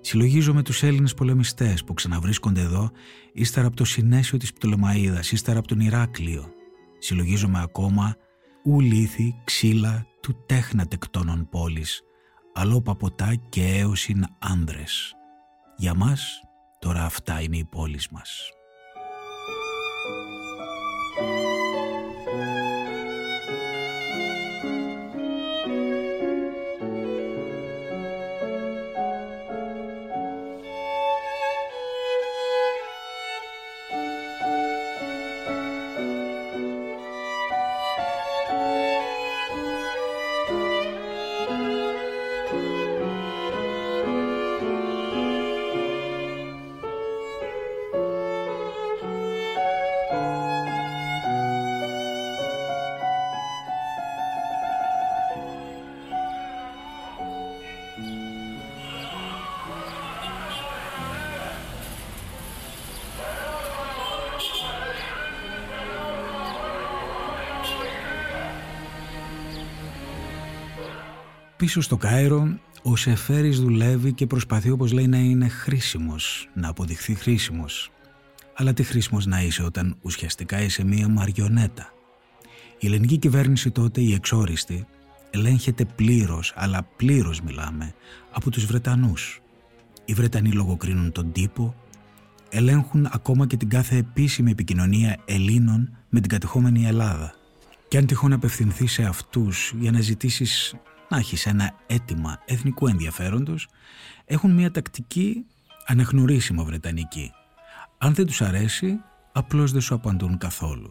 Συλλογίζομαι 0.00 0.62
τους 0.62 0.82
Έλληνες 0.82 1.14
πολεμιστές 1.14 1.84
που 1.84 1.94
ξαναβρίσκονται 1.94 2.60
εδώ 2.60 2.90
ύστερα 3.32 3.66
από 3.66 3.76
το 3.76 3.84
συνέσιο 3.84 4.38
της 4.38 4.52
Πτολεμαΐδας, 4.52 5.32
ύστερα 5.32 5.58
από 5.58 5.68
τον 5.68 5.80
Ηράκλειο. 5.80 6.52
Συλλογίζομαι 6.98 7.62
ακόμα 7.62 8.16
ουλήθη, 8.64 9.34
ξύλα 9.44 10.06
του 10.20 10.42
τέχνα 10.46 10.86
τεκτώνων 10.86 11.48
πόλης, 11.50 12.02
αλόπαποτά 12.54 13.34
και 13.48 13.62
έωσιν 13.62 14.24
άνδρες. 14.38 15.14
Για 15.76 15.94
μας 15.94 16.40
τώρα 16.84 17.04
αυτά 17.04 17.40
είναι 17.40 17.56
οι 17.56 17.64
πόλεις 17.64 18.08
μας. 18.08 18.50
Πίσω 71.64 71.80
στο 71.80 71.96
Κάιρο, 71.96 72.58
ο 72.82 72.96
Σεφέρης 72.96 73.60
δουλεύει 73.60 74.12
και 74.12 74.26
προσπαθεί 74.26 74.70
όπως 74.70 74.92
λέει 74.92 75.06
να 75.06 75.16
είναι 75.16 75.48
χρήσιμος, 75.48 76.48
να 76.54 76.68
αποδειχθεί 76.68 77.14
χρήσιμος. 77.14 77.90
Αλλά 78.54 78.72
τι 78.72 78.82
χρήσιμος 78.82 79.26
να 79.26 79.42
είσαι 79.42 79.62
όταν 79.62 79.96
ουσιαστικά 80.02 80.62
είσαι 80.62 80.84
μία 80.84 81.08
μαριονέτα. 81.08 81.92
Η 82.78 82.86
ελληνική 82.86 83.18
κυβέρνηση 83.18 83.70
τότε, 83.70 84.00
η 84.00 84.12
εξόριστη, 84.12 84.86
ελέγχεται 85.30 85.84
πλήρως, 85.84 86.52
αλλά 86.56 86.88
πλήρως 86.96 87.40
μιλάμε, 87.40 87.94
από 88.32 88.50
τους 88.50 88.64
Βρετανούς. 88.64 89.40
Οι 90.04 90.12
Βρετανοί 90.12 90.52
λογοκρίνουν 90.52 91.12
τον 91.12 91.32
τύπο, 91.32 91.74
ελέγχουν 92.50 93.08
ακόμα 93.12 93.46
και 93.46 93.56
την 93.56 93.68
κάθε 93.68 93.96
επίσημη 93.96 94.50
επικοινωνία 94.50 95.16
Ελλήνων 95.24 95.96
με 96.08 96.20
την 96.20 96.28
κατεχόμενη 96.28 96.86
Ελλάδα. 96.86 97.34
Και 97.88 97.98
αν 97.98 98.06
τυχόν 98.06 98.32
απευθυνθείς 98.32 98.92
σε 98.92 99.02
αυτούς 99.02 99.74
για 99.78 99.90
να 99.90 100.00
ζητήσεις 100.00 100.74
να 101.14 101.20
έχει 101.20 101.48
ένα 101.48 101.74
αίτημα 101.86 102.38
εθνικού 102.44 102.86
ενδιαφέροντος, 102.86 103.68
έχουν 104.24 104.50
μια 104.50 104.70
τακτική 104.70 105.44
αναγνωρίσιμο 105.86 106.64
βρετανική. 106.64 107.32
Αν 107.98 108.14
δεν 108.14 108.26
τους 108.26 108.42
αρέσει, 108.42 109.00
απλώς 109.32 109.72
δεν 109.72 109.80
σου 109.80 109.94
απαντούν 109.94 110.38
καθόλου. 110.38 110.90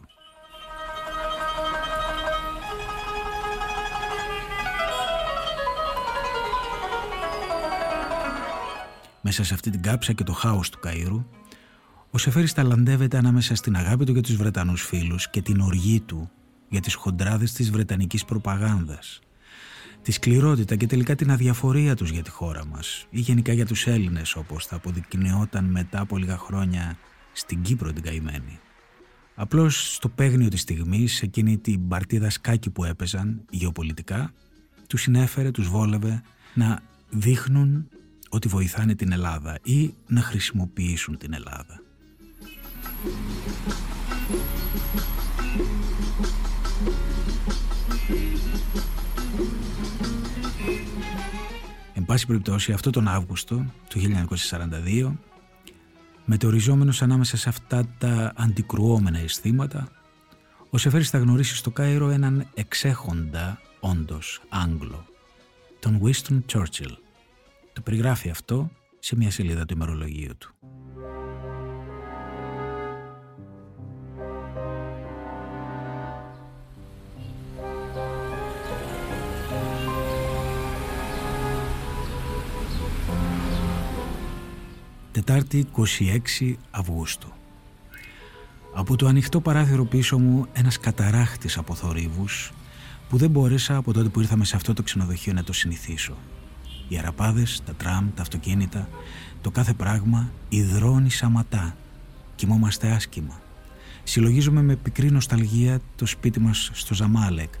Μέσα 9.20 9.44
σε 9.44 9.54
αυτή 9.54 9.70
την 9.70 9.82
κάψα 9.82 10.12
και 10.12 10.24
το 10.24 10.32
χάος 10.32 10.70
του 10.70 10.78
Καΐρου, 10.84 11.24
ο 12.10 12.18
Σεφέρης 12.18 12.52
ταλαντεύεται 12.52 13.16
ανάμεσα 13.16 13.54
στην 13.54 13.76
αγάπη 13.76 14.04
του 14.04 14.12
για 14.12 14.22
τους 14.22 14.36
Βρετανούς 14.36 14.82
φίλους 14.82 15.30
και 15.30 15.42
την 15.42 15.60
οργή 15.60 16.00
του 16.00 16.30
για 16.68 16.80
τις 16.80 16.94
χοντράδες 16.94 17.52
της 17.52 17.70
Βρετανικής 17.70 18.24
προπαγάνδας 18.24 19.23
τη 20.04 20.12
σκληρότητα 20.12 20.76
και 20.76 20.86
τελικά 20.86 21.14
την 21.14 21.30
αδιαφορία 21.30 21.96
τους 21.96 22.10
για 22.10 22.22
τη 22.22 22.30
χώρα 22.30 22.66
μας 22.66 23.06
ή 23.10 23.20
γενικά 23.20 23.52
για 23.52 23.66
τους 23.66 23.86
Έλληνες 23.86 24.34
όπως 24.34 24.66
θα 24.66 24.76
αποδεικνυόταν 24.76 25.64
μετά 25.64 26.00
από 26.00 26.16
λίγα 26.16 26.36
χρόνια 26.36 26.98
στην 27.32 27.62
Κύπρο 27.62 27.92
την 27.92 28.02
καημένη. 28.02 28.58
Απλώς 29.34 29.94
στο 29.94 30.08
παίγνιο 30.08 30.48
της 30.48 30.60
στιγμής, 30.60 31.22
εκείνη 31.22 31.58
την 31.58 31.88
παρτίδα 31.88 32.30
σκάκι 32.30 32.70
που 32.70 32.84
έπαιζαν 32.84 33.44
γεωπολιτικά, 33.50 34.32
τους 34.88 35.00
συνέφερε, 35.00 35.50
τους 35.50 35.68
βόλευε 35.68 36.22
να 36.54 36.80
δείχνουν 37.10 37.88
ότι 38.28 38.48
βοηθάνε 38.48 38.94
την 38.94 39.12
Ελλάδα 39.12 39.58
ή 39.62 39.94
να 40.06 40.20
χρησιμοποιήσουν 40.20 41.18
την 41.18 41.32
Ελλάδα. 41.32 41.80
Εν 51.94 52.04
πάση 52.04 52.26
περιπτώσει, 52.26 52.72
αυτό 52.72 52.90
τον 52.90 53.08
Αύγουστο 53.08 53.64
του 53.88 54.00
1942, 54.88 55.12
μετεωριζόμενος 56.24 57.02
ανάμεσα 57.02 57.36
σε 57.36 57.48
αυτά 57.48 57.84
τα 57.98 58.32
αντικρουόμενα 58.36 59.18
αισθήματα, 59.18 59.88
ο 60.70 60.78
Σεφέρης 60.78 61.10
θα 61.10 61.18
γνωρίσει 61.18 61.56
στο 61.56 61.70
Κάιρο 61.70 62.08
έναν 62.08 62.46
εξέχοντα, 62.54 63.60
όντως, 63.80 64.42
Άγγλο, 64.48 65.04
τον 65.80 66.00
Winston 66.02 66.40
Churchill. 66.52 66.96
Το 67.72 67.80
περιγράφει 67.80 68.30
αυτό 68.30 68.70
σε 68.98 69.16
μια 69.16 69.30
σελίδα 69.30 69.64
του 69.64 69.74
ημερολογίου 69.74 70.36
του. 70.38 70.54
Τετάρτη 85.14 85.66
26 86.40 86.54
Αυγούστου. 86.70 87.28
Από 88.74 88.96
το 88.96 89.06
ανοιχτό 89.06 89.40
παράθυρο 89.40 89.84
πίσω 89.84 90.18
μου 90.18 90.46
ένας 90.52 90.78
καταράχτης 90.78 91.58
από 91.58 91.74
θορύβους 91.74 92.52
που 93.08 93.16
δεν 93.16 93.30
μπόρεσα 93.30 93.76
από 93.76 93.92
τότε 93.92 94.08
που 94.08 94.20
ήρθαμε 94.20 94.44
σε 94.44 94.56
αυτό 94.56 94.72
το 94.72 94.82
ξενοδοχείο 94.82 95.32
να 95.32 95.44
το 95.44 95.52
συνηθίσω. 95.52 96.16
Οι 96.88 96.98
αραπάδες, 96.98 97.62
τα 97.64 97.74
τραμ, 97.74 98.08
τα 98.14 98.22
αυτοκίνητα, 98.22 98.88
το 99.40 99.50
κάθε 99.50 99.72
πράγμα 99.72 100.30
υδρώνει 100.48 101.10
σαματά. 101.10 101.76
Κοιμόμαστε 102.34 102.90
άσχημα. 102.90 103.40
Συλλογίζομαι 104.02 104.62
με 104.62 104.76
πικρή 104.76 105.10
νοσταλγία 105.10 105.80
το 105.96 106.06
σπίτι 106.06 106.40
μας 106.40 106.70
στο 106.72 106.94
Ζαμάλεκ 106.94 107.52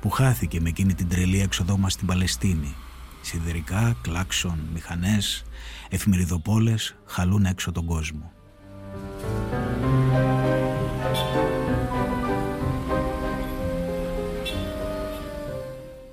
που 0.00 0.10
χάθηκε 0.10 0.60
με 0.60 0.68
εκείνη 0.68 0.94
την 0.94 1.08
τρελή 1.08 1.40
έξοδό 1.40 1.76
μας 1.76 1.92
στην 1.92 2.06
Παλαιστίνη 2.06 2.74
Σιδερικά, 3.22 3.96
κλάξον, 4.02 4.58
μηχανές, 4.72 5.44
εφημεριδοπόλες 5.88 6.96
χαλούν 7.04 7.44
έξω 7.44 7.72
τον 7.72 7.86
κόσμο. 7.86 8.32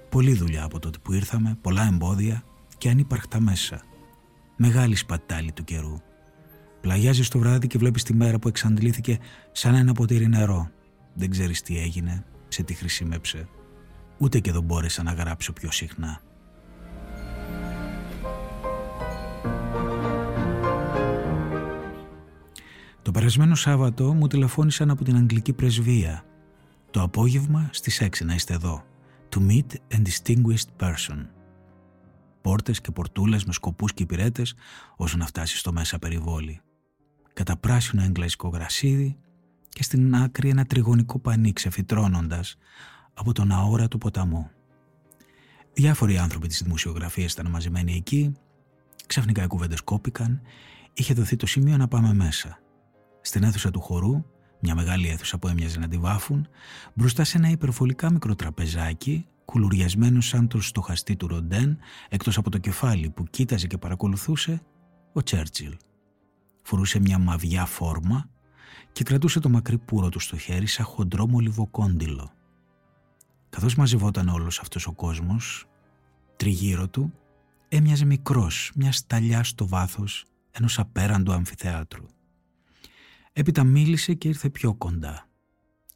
Πολλή 0.10 0.34
δουλειά 0.34 0.64
από 0.64 0.80
τότε 0.80 0.98
που 1.02 1.14
ήρθαμε, 1.14 1.58
πολλά 1.62 1.88
εμπόδια 1.88 2.44
και 2.78 2.90
ανύπαρκτα 2.90 3.40
μέσα. 3.40 3.82
Μεγάλη 4.58 4.96
σπατάλη 4.96 5.52
του 5.52 5.64
καιρού. 5.64 6.02
Πλαγιάζεις 6.82 7.28
το 7.28 7.40
βράδυ 7.40 7.68
και 7.68 7.78
βλέπεις 7.78 8.04
τη 8.04 8.14
μέρα 8.14 8.40
που 8.40 8.48
εξαντλήθηκε 8.48 9.20
σαν 9.52 9.76
ένα 9.76 9.94
ποτήρι 9.94 10.28
νερό. 10.28 10.70
Δεν 11.14 11.30
ξέρεις 11.30 11.62
τι 11.62 11.80
έγινε, 11.80 12.26
σε 12.48 12.64
τι 12.64 12.74
χρησιμεύσε. 12.74 13.48
Ούτε 14.18 14.40
και 14.40 14.52
δεν 14.52 14.64
μπόρεσα 14.64 15.04
να 15.04 15.12
γράψω 15.12 15.54
πιο 15.54 15.72
συχνά. 15.72 16.22
Το 23.10 23.16
περασμένο 23.16 23.56
Σάββατο 23.56 24.14
μου 24.14 24.28
τηλεφώνησαν 24.28 24.90
από 24.90 25.04
την 25.04 25.16
Αγγλική 25.16 25.54
Πρεσβεία. 25.54 26.24
Το 26.92 27.02
απόγευμα 27.02 27.70
στις 27.72 28.02
6 28.02 28.26
να 28.26 28.34
είστε 28.34 28.54
εδώ. 28.54 28.84
To 29.30 29.38
meet 29.40 29.96
a 29.96 30.02
distinguished 30.02 30.86
person. 30.86 31.26
Πόρτες 32.42 32.82
και 32.82 32.92
πορτούλες 32.92 33.46
με 33.46 33.54
σκοπούς 33.54 33.94
και 33.94 34.04
υπηρέτες 34.04 34.56
όσο 34.96 35.18
να 35.18 35.26
φτάσει 35.26 35.58
στο 35.58 35.72
μέσα 35.72 36.00
περιβόλι. 36.00 36.62
Κατά 37.34 37.58
πράσινο 37.58 38.04
εγγλαϊσκό 38.04 38.48
γρασίδι 38.48 39.18
και 39.70 39.84
στην 39.84 40.16
άκρη 40.16 40.50
ένα 40.50 40.66
τριγωνικό 40.66 41.20
πανί 41.20 41.54
ξεφυτρώνοντας 41.54 42.56
από 43.14 43.34
τον 43.34 43.52
αόρατο 43.52 43.98
ποταμό. 43.98 44.52
Διάφοροι 45.74 46.18
άνθρωποι 46.18 46.48
της 46.48 46.62
δημοσιογραφίας 46.64 47.32
ήταν 47.32 47.50
μαζεμένοι 47.50 47.96
εκεί, 47.96 48.32
ξαφνικά 49.06 49.44
οι 49.44 49.48
κουβέντες 49.48 49.82
κόπηκαν, 49.82 50.42
είχε 50.94 51.14
δοθεί 51.14 51.36
το 51.36 51.46
σημείο 51.46 51.78
να 51.78 51.88
πάμε 51.88 52.14
μέσα. 52.14 52.60
Στην 53.30 53.44
αίθουσα 53.44 53.72
του 53.72 53.82
χορού, 53.82 54.26
μια 54.60 54.76
μεγάλη 54.76 55.08
αίθουσα 55.08 55.38
που 55.38 55.48
έμοιαζε 55.48 55.80
να 55.80 55.88
τη 55.88 55.98
βάφουν, 55.98 56.48
μπροστά 56.94 57.24
σε 57.24 57.38
ένα 57.38 57.50
υπερβολικά 57.50 58.12
μικρό 58.12 58.36
τραπεζάκι, 58.36 59.28
κουλουριασμένο 59.46 60.22
σαν 60.22 60.48
το 60.48 60.62
στοχαστή 60.62 61.16
του 61.16 61.28
Ροντέν, 61.28 61.78
εκτός 62.10 62.38
από 62.38 62.50
το 62.50 62.58
κεφάλι 62.58 63.10
που 63.10 63.24
κοίταζε 63.24 63.68
και 63.68 63.78
παρακολουθούσε, 63.78 64.62
ο 65.14 65.24
Τσέρτσιλ. 65.24 65.78
Φορούσε 66.62 67.00
μια 67.00 67.18
μαβιά 67.18 67.66
φόρμα 67.66 68.30
και 68.92 69.04
κρατούσε 69.04 69.40
το 69.40 69.50
μακρύ 69.50 69.78
πουρο 69.78 70.10
του 70.10 70.20
στο 70.20 70.38
χέρι 70.38 70.66
σαν 70.66 70.86
χοντρό 70.86 71.28
μολυβοκόντιλο. 71.28 72.32
Καθώς 73.50 73.76
μαζευόταν 73.76 74.28
όλος 74.28 74.60
αυτός 74.60 74.88
ο 74.88 74.94
κόσμος, 74.94 75.66
τριγύρω 76.36 76.88
του 76.88 77.14
έμοιαζε 77.68 78.06
μικρός, 78.06 78.72
μια 78.76 78.92
σταλιά 78.92 79.44
στο 79.44 79.68
βάθος 79.68 80.26
ενός 80.52 80.80
απέραντου 80.80 81.32
αμφιθέατρου. 81.32 82.06
Έπειτα 83.40 83.64
μίλησε 83.64 84.14
και 84.14 84.28
ήρθε 84.28 84.50
πιο 84.50 84.74
κοντά. 84.74 85.28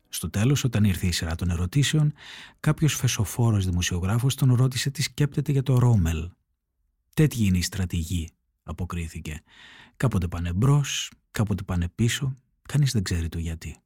Στο 0.10 0.30
τέλος, 0.30 0.64
όταν 0.64 0.84
ήρθε 0.84 1.08
η 1.08 1.12
σειρά 1.12 1.36
των 1.36 1.50
ερωτήσεων, 1.50 2.14
κάποιος 2.60 2.96
φεσοφόρος 2.96 3.66
δημοσιογράφος 3.66 4.36
τον 4.36 4.54
ρώτησε 4.54 4.90
τι 4.90 5.02
σκέπτεται 5.02 5.52
για 5.52 5.64
το 5.64 5.78
Ρόμελ. 5.78 6.30
«Τέτοιοι 7.14 7.46
είναι 7.46 7.58
οι 7.58 7.62
στρατηγοί», 7.62 8.30
αποκρίθηκε. 8.64 9.42
«Κάποτε 9.98 10.28
πάνε 10.28 10.54
μπρος, 10.54 11.12
κάποτε 11.32 11.64
πάνε 11.64 11.90
πίσω, 11.96 12.38
κανείς 12.62 12.92
δεν 12.92 13.04
ξέρει 13.04 13.30
το 13.30 13.40
γιατί». 13.40 13.78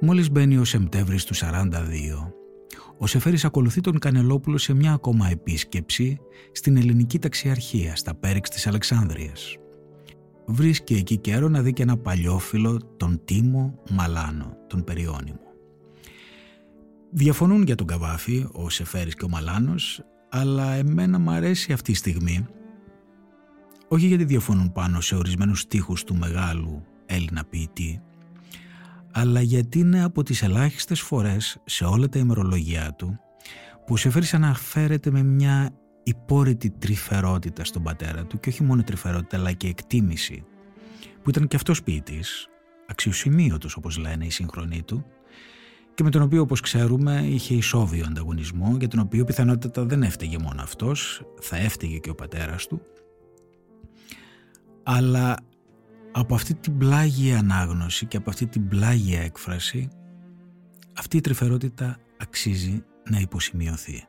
Μόλις 0.00 0.30
μπαίνει 0.30 0.56
ο 0.56 0.64
Σεπτέμβρης 0.64 1.24
του 1.24 1.34
42, 1.34 2.32
ο 2.98 3.06
Σεφέρης 3.06 3.44
ακολουθεί 3.44 3.80
τον 3.80 3.98
Κανελόπουλο 3.98 4.58
σε 4.58 4.74
μια 4.74 4.92
ακόμα 4.92 5.28
επίσκεψη 5.28 6.18
στην 6.52 6.76
ελληνική 6.76 7.18
ταξιαρχία 7.18 7.96
στα 7.96 8.14
Πέριξ 8.14 8.48
της 8.48 8.66
Αλεξάνδρειας. 8.66 9.56
Βρίσκει 10.46 10.94
εκεί 10.94 11.16
καιρό 11.16 11.48
να 11.48 11.62
δει 11.62 11.72
και 11.72 11.82
ένα 11.82 11.96
παλιόφιλο, 11.96 12.80
τον 12.96 13.20
Τίμο 13.24 13.78
Μαλάνο, 13.90 14.56
τον 14.66 14.84
Περιόνιμο. 14.84 15.40
Διαφωνούν 17.10 17.62
για 17.62 17.74
τον 17.74 17.86
Καβάφη, 17.86 18.46
ο 18.52 18.68
Σεφέρης 18.68 19.14
και 19.14 19.24
ο 19.24 19.28
Μαλάνος, 19.28 20.02
αλλά 20.28 20.72
εμένα 20.72 21.18
μου 21.18 21.30
αρέσει 21.30 21.72
αυτή 21.72 21.90
η 21.90 21.94
στιγμή, 21.94 22.46
όχι 23.88 24.06
γιατί 24.06 24.24
διαφωνούν 24.24 24.72
πάνω 24.72 25.00
σε 25.00 25.16
ορισμένους 25.16 25.60
στίχους 25.60 26.04
του 26.04 26.16
μεγάλου 26.16 26.82
Έλληνα 27.06 27.44
ποιητή, 27.44 28.02
αλλά 29.12 29.40
γιατί 29.40 29.78
είναι 29.78 30.02
από 30.02 30.22
τις 30.22 30.42
ελάχιστες 30.42 31.00
φορές 31.00 31.58
σε 31.64 31.84
όλα 31.84 32.08
τα 32.08 32.18
ημερολογιά 32.18 32.94
του 32.98 33.18
που 33.86 33.96
σε 33.96 34.10
φέρει 34.10 34.26
αναφέρεται 34.32 35.10
με 35.10 35.22
μια 35.22 35.70
υπόρρητη 36.02 36.70
τρυφερότητα 36.70 37.64
στον 37.64 37.82
πατέρα 37.82 38.24
του 38.24 38.40
και 38.40 38.48
όχι 38.48 38.62
μόνο 38.62 38.82
τρυφερότητα 38.82 39.36
αλλά 39.36 39.52
και 39.52 39.68
εκτίμηση 39.68 40.44
που 41.22 41.30
ήταν 41.30 41.48
και 41.48 41.56
αυτός 41.56 41.82
ποιητής, 41.82 42.48
αξιοσημείωτος 42.86 43.76
όπως 43.76 43.96
λένε 43.96 44.24
οι 44.24 44.30
σύγχρονοί 44.30 44.82
του 44.82 45.04
και 45.94 46.02
με 46.02 46.10
τον 46.10 46.22
οποίο 46.22 46.42
όπως 46.42 46.60
ξέρουμε 46.60 47.26
είχε 47.26 47.54
ισόβιο 47.54 48.04
ανταγωνισμό 48.08 48.76
για 48.78 48.88
τον 48.88 49.00
οποίο 49.00 49.24
πιθανότητα 49.24 49.84
δεν 49.84 50.02
έφταιγε 50.02 50.38
μόνο 50.38 50.62
αυτός, 50.62 51.22
θα 51.40 51.56
έφταιγε 51.56 51.98
και 51.98 52.10
ο 52.10 52.14
πατέρας 52.14 52.66
του. 52.66 52.82
Αλλά 54.82 55.36
από 56.12 56.34
αυτή 56.34 56.54
την 56.54 56.78
πλάγια 56.78 57.38
ανάγνωση 57.38 58.06
και 58.06 58.16
από 58.16 58.30
αυτή 58.30 58.46
την 58.46 58.68
πλάγια 58.68 59.20
έκφραση 59.20 59.88
αυτή 60.96 61.16
η 61.16 61.20
τρυφερότητα 61.20 61.96
αξίζει 62.18 62.84
να 63.10 63.18
υποσημειωθεί. 63.18 64.04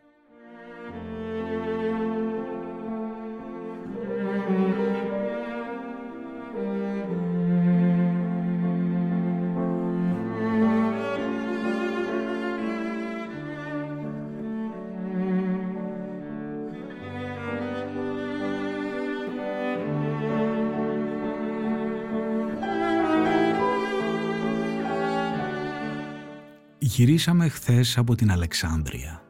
Γυρίσαμε 27.01 27.47
χθες 27.47 27.97
από 27.97 28.15
την 28.15 28.31
Αλεξάνδρεια, 28.31 29.23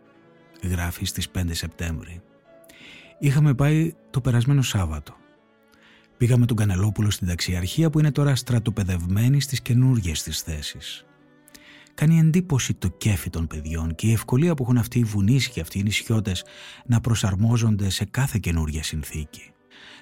γράφει 0.64 1.06
στις 1.06 1.28
5 1.32 1.40
Σεπτέμβρη. 1.52 2.22
Είχαμε 3.20 3.54
πάει 3.54 3.94
το 4.10 4.22
περασμένο 4.22 4.62
Σάββατο. 4.62 5.16
Πήγαμε 6.18 6.46
τον 6.46 6.58
Κανελόπουλο 6.58 7.10
στην 7.10 7.28
ταξιαρχία 7.28 7.90
που 7.90 8.00
είναι 8.00 8.12
τώρα 8.12 8.36
στρατοπεδευμένη 8.36 9.42
στις 9.42 9.62
καινούργιες 9.62 10.24
της 10.24 10.42
θέσεις. 10.42 11.06
Κάνει 11.94 12.20
εντύπωση 12.20 12.74
το 12.74 12.90
κέφι 12.90 13.30
των 13.30 13.48
παιδιών 13.48 13.96
και 13.96 14.08
η 14.08 14.12
ευκολία 14.12 14.54
που 14.54 14.64
έχουν 14.64 14.78
αυτοί 14.78 15.00
οι 15.00 15.04
βουνίσοι 15.04 15.50
και 15.52 15.62
αυτοί 15.62 15.80
οι 15.80 15.84
νησιώτες 15.84 16.44
να 16.86 17.02
προσαρμόζονται 17.02 17.90
σε 17.90 18.06
κάθε 18.06 18.40
καινούργια 18.42 18.84
συνθήκη. 18.84 19.52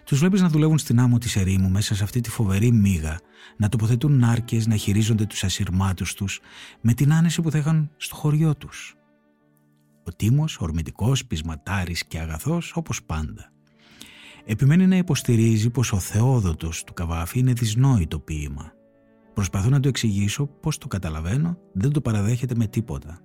Τους 0.03 0.19
βλέπεις 0.19 0.41
να 0.41 0.49
δουλεύουν 0.49 0.77
στην 0.77 0.99
άμμο 0.99 1.17
της 1.17 1.35
ερήμου 1.35 1.69
μέσα 1.69 1.95
σε 1.95 2.03
αυτή 2.03 2.21
τη 2.21 2.29
φοβερή 2.29 2.71
μίγα, 2.71 3.19
να 3.57 3.69
τοποθετούν 3.69 4.19
νάρκες, 4.19 4.67
να 4.67 4.75
χειρίζονται 4.75 5.25
τους 5.25 5.43
ασυρμάτους 5.43 6.13
τους 6.13 6.39
με 6.81 6.93
την 6.93 7.13
άνεση 7.13 7.41
που 7.41 7.51
θα 7.51 7.57
είχαν 7.57 7.91
στο 7.97 8.15
χωριό 8.15 8.55
τους. 8.55 8.95
Ο 10.03 10.11
Τίμος, 10.15 10.57
ορμητικός, 10.59 11.25
πεισματάρης 11.25 12.05
και 12.05 12.19
αγαθός 12.19 12.73
όπως 12.75 13.03
πάντα. 13.03 13.51
Επιμένει 14.45 14.87
να 14.87 14.95
υποστηρίζει 14.95 15.69
πως 15.69 15.91
ο 15.91 15.99
Θεόδοτος 15.99 16.83
του 16.83 16.93
Καβάφη 16.93 17.39
είναι 17.39 17.53
δυσνόητο 17.53 18.19
ποίημα. 18.19 18.71
Προσπαθώ 19.33 19.69
να 19.69 19.79
το 19.79 19.87
εξηγήσω 19.87 20.45
πώ 20.45 20.77
το 20.77 20.87
καταλαβαίνω, 20.87 21.57
δεν 21.73 21.91
το 21.91 22.01
παραδέχεται 22.01 22.55
με 22.55 22.67
τίποτα. 22.67 23.19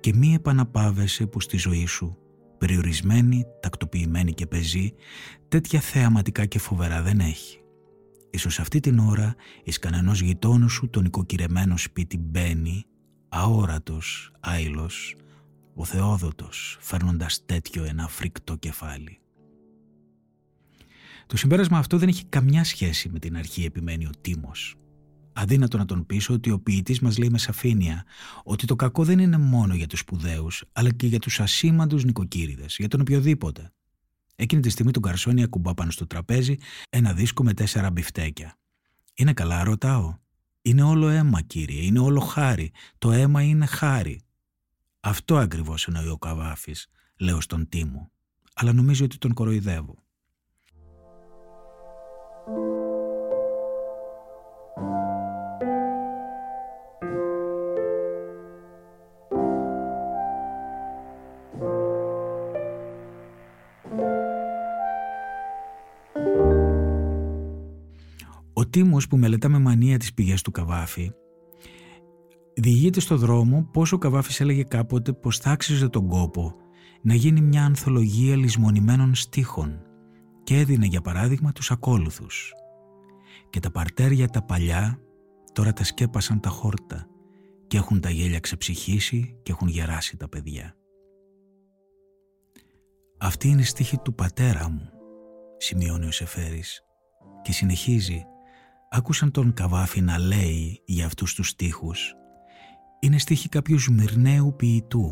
Και 0.00 0.14
μη 0.14 0.34
επαναπάβεσαι 0.34 1.26
που 1.26 1.40
στη 1.40 1.56
ζωή 1.56 1.86
σου 1.86 2.18
περιορισμένη, 2.60 3.46
τακτοποιημένη 3.60 4.32
και 4.32 4.46
πεζή, 4.46 4.94
τέτοια 5.48 5.80
θεαματικά 5.80 6.46
και 6.46 6.58
φοβερά 6.58 7.02
δεν 7.02 7.20
έχει. 7.20 7.60
Ίσως 8.30 8.60
αυτή 8.60 8.80
την 8.80 8.98
ώρα 8.98 9.34
εις 9.64 9.78
κανενός 9.78 10.20
γειτόνου 10.20 10.68
σου 10.68 10.90
το 10.90 11.00
νοικοκυρεμένο 11.00 11.76
σπίτι 11.76 12.18
μπαίνει, 12.18 12.84
αόρατος, 13.28 14.32
άειλος, 14.40 15.16
ο 15.74 15.84
Θεόδοτος, 15.84 16.76
φέρνοντας 16.80 17.44
τέτοιο 17.46 17.84
ένα 17.84 18.08
φρικτό 18.08 18.56
κεφάλι. 18.56 19.20
Το 21.26 21.36
συμπέρασμα 21.36 21.78
αυτό 21.78 21.98
δεν 21.98 22.08
έχει 22.08 22.24
καμιά 22.24 22.64
σχέση 22.64 23.08
με 23.08 23.18
την 23.18 23.36
αρχή 23.36 23.64
επιμένει 23.64 24.06
ο 24.06 24.10
Τίμος. 24.20 24.74
Αδύνατο 25.32 25.78
να 25.78 25.84
τον 25.84 26.06
πείσω 26.06 26.34
ότι 26.34 26.50
ο 26.50 26.60
ποιητής 26.60 27.00
μας 27.00 27.18
λέει 27.18 27.28
με 27.28 27.38
σαφήνεια 27.38 28.04
ότι 28.44 28.66
το 28.66 28.76
κακό 28.76 29.04
δεν 29.04 29.18
είναι 29.18 29.38
μόνο 29.38 29.74
για 29.74 29.86
τους 29.86 29.98
σπουδαίους, 29.98 30.64
αλλά 30.72 30.90
και 30.92 31.06
για 31.06 31.18
τους 31.18 31.40
ασήμαντους 31.40 32.04
νοικοκύριδες, 32.04 32.76
για 32.78 32.88
τον 32.88 33.00
οποιοδήποτε. 33.00 33.72
Εκείνη 34.36 34.62
τη 34.62 34.70
στιγμή 34.70 34.90
τον 34.90 35.02
Καρσόνι 35.02 35.42
ακουμπά 35.42 35.74
πάνω 35.74 35.90
στο 35.90 36.06
τραπέζι 36.06 36.56
ένα 36.90 37.12
δίσκο 37.12 37.42
με 37.42 37.54
τέσσερα 37.54 37.90
μπιφτέκια. 37.90 38.58
Είναι 39.14 39.32
καλά, 39.32 39.64
ρωτάω. 39.64 40.18
Είναι 40.62 40.82
όλο 40.82 41.08
αίμα, 41.08 41.40
κύριε, 41.40 41.82
είναι 41.82 41.98
όλο 41.98 42.20
χάρη. 42.20 42.72
Το 42.98 43.12
αίμα 43.12 43.42
είναι 43.42 43.66
χάρη. 43.66 44.20
Αυτό 45.00 45.36
ακριβώς 45.36 45.86
εννοεί 45.86 46.08
ο 46.08 46.18
Καβάφης, 46.18 46.86
λέω 47.16 47.40
στον 47.40 47.68
Τίμο. 47.68 48.10
Αλλά 48.54 48.72
νομίζω 48.72 49.04
ότι 49.04 49.18
τον 49.18 49.32
κοροϊδεύω. 49.32 50.02
Τίμος 68.70 69.06
που 69.06 69.16
μελετά 69.16 69.48
με 69.48 69.58
μανία 69.58 69.98
τις 69.98 70.14
πηγές 70.14 70.42
του 70.42 70.50
Καβάφη 70.50 71.12
διηγείται 72.54 73.00
στο 73.00 73.16
δρόμο 73.16 73.68
πως 73.72 73.92
ο 73.92 73.98
Καβάφης 73.98 74.40
έλεγε 74.40 74.62
κάποτε 74.62 75.12
πως 75.12 75.38
θα 75.38 75.50
άξιζε 75.50 75.88
τον 75.88 76.08
κόπο 76.08 76.54
να 77.02 77.14
γίνει 77.14 77.40
μια 77.40 77.64
ανθολογία 77.64 78.36
λησμονημένων 78.36 79.14
στίχων 79.14 79.82
και 80.44 80.56
έδινε 80.56 80.86
για 80.86 81.00
παράδειγμα 81.00 81.52
τους 81.52 81.70
ακόλουθους. 81.70 82.54
Και 83.50 83.60
τα 83.60 83.70
παρτέρια 83.70 84.28
τα 84.28 84.42
παλιά 84.42 85.00
τώρα 85.52 85.72
τα 85.72 85.84
σκέπασαν 85.84 86.40
τα 86.40 86.48
χόρτα 86.48 87.06
και 87.66 87.76
έχουν 87.76 88.00
τα 88.00 88.10
γέλια 88.10 88.40
ξεψυχήσει 88.40 89.38
και 89.42 89.52
έχουν 89.52 89.68
γεράσει 89.68 90.16
τα 90.16 90.28
παιδιά. 90.28 90.74
Αυτή 93.18 93.48
είναι 93.48 93.60
η 93.60 93.64
στίχη 93.64 93.98
του 93.98 94.14
πατέρα 94.14 94.70
μου, 94.70 94.90
σημειώνει 95.56 96.06
ο 96.06 96.12
Σεφέρης 96.12 96.82
και 97.42 97.52
συνεχίζει 97.52 98.24
άκουσαν 98.92 99.30
τον 99.30 99.52
Καβάφη 99.52 100.00
να 100.00 100.18
λέει 100.18 100.82
για 100.84 101.06
αυτούς 101.06 101.34
τους 101.34 101.48
στίχους 101.48 102.14
«Είναι 103.00 103.18
στίχοι 103.18 103.48
κάποιου 103.48 103.78
Σμυρναίου 103.78 104.54
ποιητού, 104.56 105.10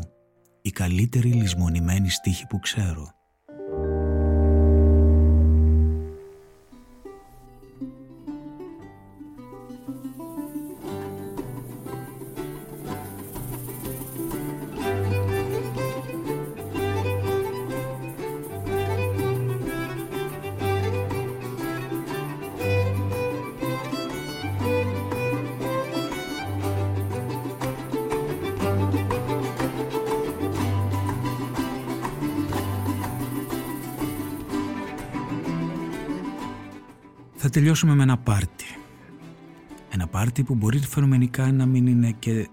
η 0.61 0.69
καλύτερη 0.69 1.31
λησμονημένη 1.31 2.09
στίχη 2.09 2.47
που 2.47 2.59
ξέρω». 2.59 3.18
Τελειώσουμε 37.59 37.95
με 37.95 38.03
ένα 38.03 38.17
πάρτι. 38.17 38.65
Ένα 39.89 40.07
πάρτι 40.07 40.43
που 40.43 40.55
μπορεί 40.55 40.77
φαινομενικά 40.79 41.51
να 41.51 41.65
μην 41.65 41.87
είναι 41.87 42.11
και 42.11 42.49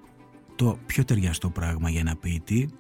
το 0.57 0.79
πιο 0.87 1.05
ταιριαστό 1.05 1.51
πράγμα 1.51 1.91
για 1.91 2.01
ένα 2.01 2.17
ποιητή, 2.17 2.71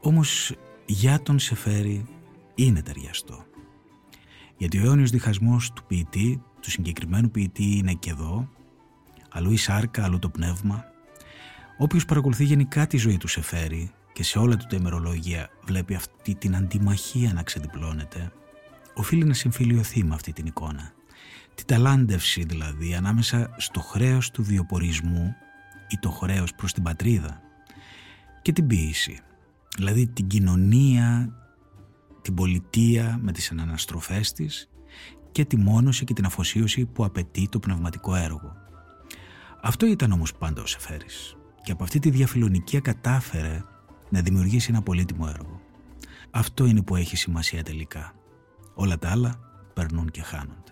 όμως 0.00 0.54
για 0.86 1.22
τον 1.22 1.38
Σεφέρη 1.38 2.04
είναι 2.54 2.82
ταιριαστό. 2.82 3.44
Γιατί 4.56 4.78
ο 4.78 4.84
αιώνιος 4.84 5.10
διχασμός 5.10 5.72
του 5.72 5.84
ποιητή, 5.86 6.42
του 6.60 6.70
συγκεκριμένου 6.70 7.30
ποιητή 7.30 7.76
είναι 7.76 7.92
και 7.92 8.10
εδώ, 8.10 8.48
αλλού 9.30 9.50
η 9.50 9.56
σάρκα, 9.56 10.04
αλλού 10.04 10.18
το 10.18 10.28
πνεύμα. 10.28 10.84
Όποιος 11.78 12.04
παρακολουθεί 12.04 12.44
γενικά 12.44 12.86
τη 12.86 12.96
ζωή 12.96 13.16
του 13.16 13.28
Σεφέρη 13.28 13.90
και 14.12 14.22
σε 14.22 14.38
όλα 14.38 14.56
του 14.56 14.66
τα 14.68 14.76
ημερολόγια 14.76 15.50
βλέπει 15.64 15.94
αυτή 15.94 16.34
την 16.34 16.56
αντιμαχία 16.56 17.32
να 17.32 17.42
ξεδιπλώνεται, 17.42 18.32
οφείλει 18.94 19.24
να 19.24 19.34
συμφιλειωθεί 19.34 20.04
με 20.04 20.14
αυτή 20.14 20.32
την 20.32 20.46
εικόνα. 20.46 20.96
Την 21.54 21.66
ταλάντευση 21.66 22.44
δηλαδή 22.44 22.94
ανάμεσα 22.94 23.54
στο 23.56 23.80
χρέος 23.80 24.30
του 24.30 24.42
βιοπορισμού 24.44 25.34
ή 25.88 25.98
το 26.00 26.10
χρέος 26.10 26.54
προς 26.54 26.72
την 26.72 26.82
πατρίδα 26.82 27.40
και 28.42 28.52
την 28.52 28.66
ποίηση. 28.66 29.20
Δηλαδή 29.76 30.06
την 30.06 30.26
κοινωνία, 30.26 31.32
την 32.22 32.34
πολιτεία 32.34 33.18
με 33.22 33.32
τις 33.32 33.50
αναστροφές 33.50 34.32
της 34.32 34.68
και 35.32 35.44
τη 35.44 35.56
μόνωση 35.56 36.04
και 36.04 36.14
την 36.14 36.24
αφοσίωση 36.24 36.86
που 36.86 37.04
απαιτεί 37.04 37.48
το 37.48 37.58
πνευματικό 37.58 38.14
έργο. 38.14 38.52
Αυτό 39.62 39.86
ήταν 39.86 40.12
όμως 40.12 40.34
πάντα 40.34 40.62
ο 40.62 40.66
Σεφέρης 40.66 41.36
και 41.62 41.72
από 41.72 41.84
αυτή 41.84 41.98
τη 41.98 42.10
διαφιλονικία 42.10 42.80
κατάφερε 42.80 43.64
να 44.10 44.20
δημιουργήσει 44.20 44.70
ένα 44.70 44.82
πολύτιμο 44.82 45.32
έργο. 45.34 45.60
Αυτό 46.30 46.66
είναι 46.66 46.82
που 46.82 46.96
έχει 46.96 47.16
σημασία 47.16 47.62
τελικά. 47.62 48.12
Όλα 48.74 48.98
τα 48.98 49.10
άλλα 49.10 49.40
περνούν 49.74 50.10
και 50.10 50.22
χάνονται. 50.22 50.67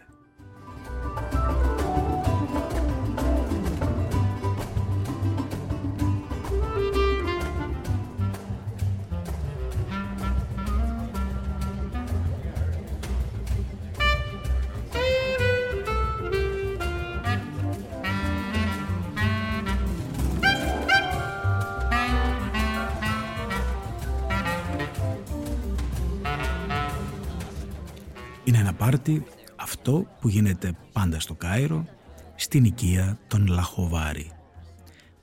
Είναι 28.46 28.58
ένα 28.58 28.72
πάρτι 28.72 29.24
αυτό 29.56 30.06
που 30.20 30.28
γίνεται 30.28 30.72
πάντα 30.92 31.20
στο 31.20 31.34
Κάιρο 31.34 31.86
στην 32.34 32.64
οικία 32.64 33.18
των 33.26 33.46
Λαχοβάρη. 33.46 34.30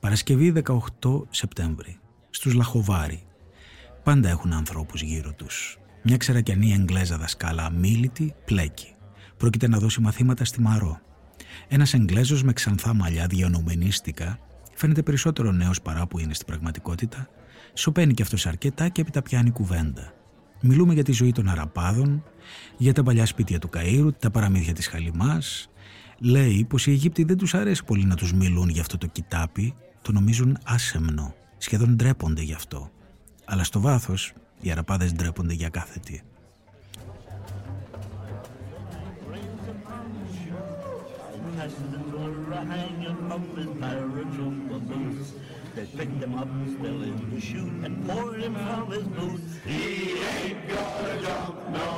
Παρασκευή 0.00 0.52
18 1.00 1.22
Σεπτέμβρη. 1.30 1.98
Στους 2.30 2.54
Λαχοβάρη. 2.54 3.26
Πάντα 4.02 4.28
έχουν 4.28 4.52
ανθρώπους 4.52 5.02
γύρω 5.02 5.32
τους. 5.32 5.78
Μια 6.02 6.16
ξερακιανή 6.16 6.72
Εγγλέζα 6.72 7.16
δασκάλα 7.16 7.64
αμήλυτη 7.64 8.34
πλέκει. 8.44 8.94
Πρόκειται 9.36 9.68
να 9.68 9.78
δώσει 9.78 10.00
μαθήματα 10.00 10.44
στη 10.44 10.60
Μαρό. 10.60 11.00
Ένας 11.68 11.94
Εγγλέζος 11.94 12.42
με 12.42 12.52
ξανθά 12.52 12.94
μαλλιά 12.94 13.26
διανοουμενίστικα 13.26 14.38
φαίνεται 14.74 15.02
περισσότερο 15.02 15.52
νέος 15.52 15.82
παρά 15.82 16.06
που 16.06 16.18
είναι 16.18 16.34
στην 16.34 16.46
πραγματικότητα. 16.46 17.28
Σωπαίνει 17.72 18.14
και 18.14 18.22
αυτός 18.22 18.46
αρκετά 18.46 18.88
και 18.88 19.00
έπειτα 19.00 19.22
πιάνει 19.22 19.50
κουβέντα. 19.50 20.12
Μιλούμε 20.66 20.94
για 20.94 21.04
τη 21.04 21.12
ζωή 21.12 21.32
των 21.32 21.48
Αραπάδων, 21.48 22.24
για 22.76 22.92
τα 22.92 23.02
παλιά 23.02 23.26
σπίτια 23.26 23.58
του 23.58 23.68
Καΐρου, 23.72 24.08
τα 24.18 24.30
παραμύθια 24.30 24.72
της 24.72 24.86
Χαλιμάς. 24.86 25.70
Λέει 26.18 26.66
πως 26.68 26.86
οι 26.86 26.90
Αιγύπτιοι 26.90 27.24
δεν 27.24 27.36
τους 27.36 27.54
αρέσει 27.54 27.84
πολύ 27.84 28.04
να 28.04 28.14
τους 28.14 28.32
μιλούν 28.32 28.68
για 28.68 28.80
αυτό 28.80 28.98
το 28.98 29.06
κοιτάπι, 29.06 29.74
το 30.02 30.12
νομίζουν 30.12 30.58
άσεμνο, 30.64 31.34
σχεδόν 31.58 31.96
ντρέπονται 31.96 32.42
γι' 32.42 32.52
αυτό. 32.52 32.90
Αλλά 33.44 33.64
στο 33.64 33.80
βάθος 33.80 34.32
οι 34.60 34.70
Αραπάδες 34.70 35.12
ντρέπονται 35.12 35.52
για 35.52 35.68
κάθε 35.68 36.00
τι. 36.04 36.20
They 45.74 45.86
picked 45.86 46.22
him 46.22 46.36
up, 46.36 46.48
still 46.78 47.02
in 47.02 47.30
the 47.34 47.40
chute, 47.40 47.66
and 47.82 48.06
poured 48.08 48.40
him 48.40 48.54
from 48.54 48.92
his 48.92 49.02
boots. 49.02 49.58
He 49.66 50.20
ain't 50.20 50.68
gonna 50.68 51.20
jump 51.20 51.68
no 51.70 51.93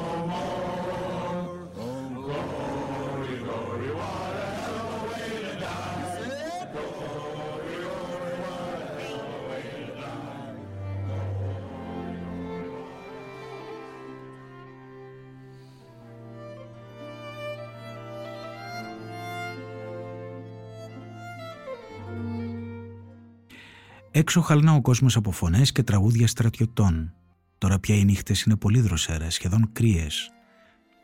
Έξω 24.19 24.41
χαλνά 24.41 24.75
ο 24.75 24.81
κόσμος 24.81 25.17
από 25.17 25.31
φωνές 25.31 25.73
και 25.73 25.83
τραγούδια 25.83 26.27
στρατιωτών. 26.27 27.13
Τώρα 27.59 27.79
πια 27.79 27.95
οι 27.97 28.05
νύχτες 28.05 28.43
είναι 28.43 28.57
πολύ 28.57 28.81
δροσέρες, 28.81 29.35
σχεδόν 29.35 29.69
κρύες. 29.73 30.31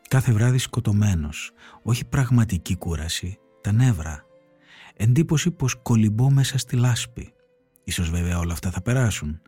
Κάθε 0.07 0.31
βράδυ 0.31 0.57
σκοτωμένος, 0.57 1.51
όχι 1.83 2.05
πραγματική 2.05 2.75
κούραση, 2.75 3.37
τα 3.61 3.71
νεύρα. 3.71 4.23
Εντύπωση 4.95 5.51
πως 5.51 5.75
κολυμπώ 5.81 6.29
μέσα 6.29 6.57
στη 6.57 6.75
λάσπη. 6.75 7.33
Ίσως 7.83 8.09
βέβαια 8.09 8.39
όλα 8.39 8.53
αυτά 8.53 8.71
θα 8.71 8.81
περάσουν. 8.81 9.41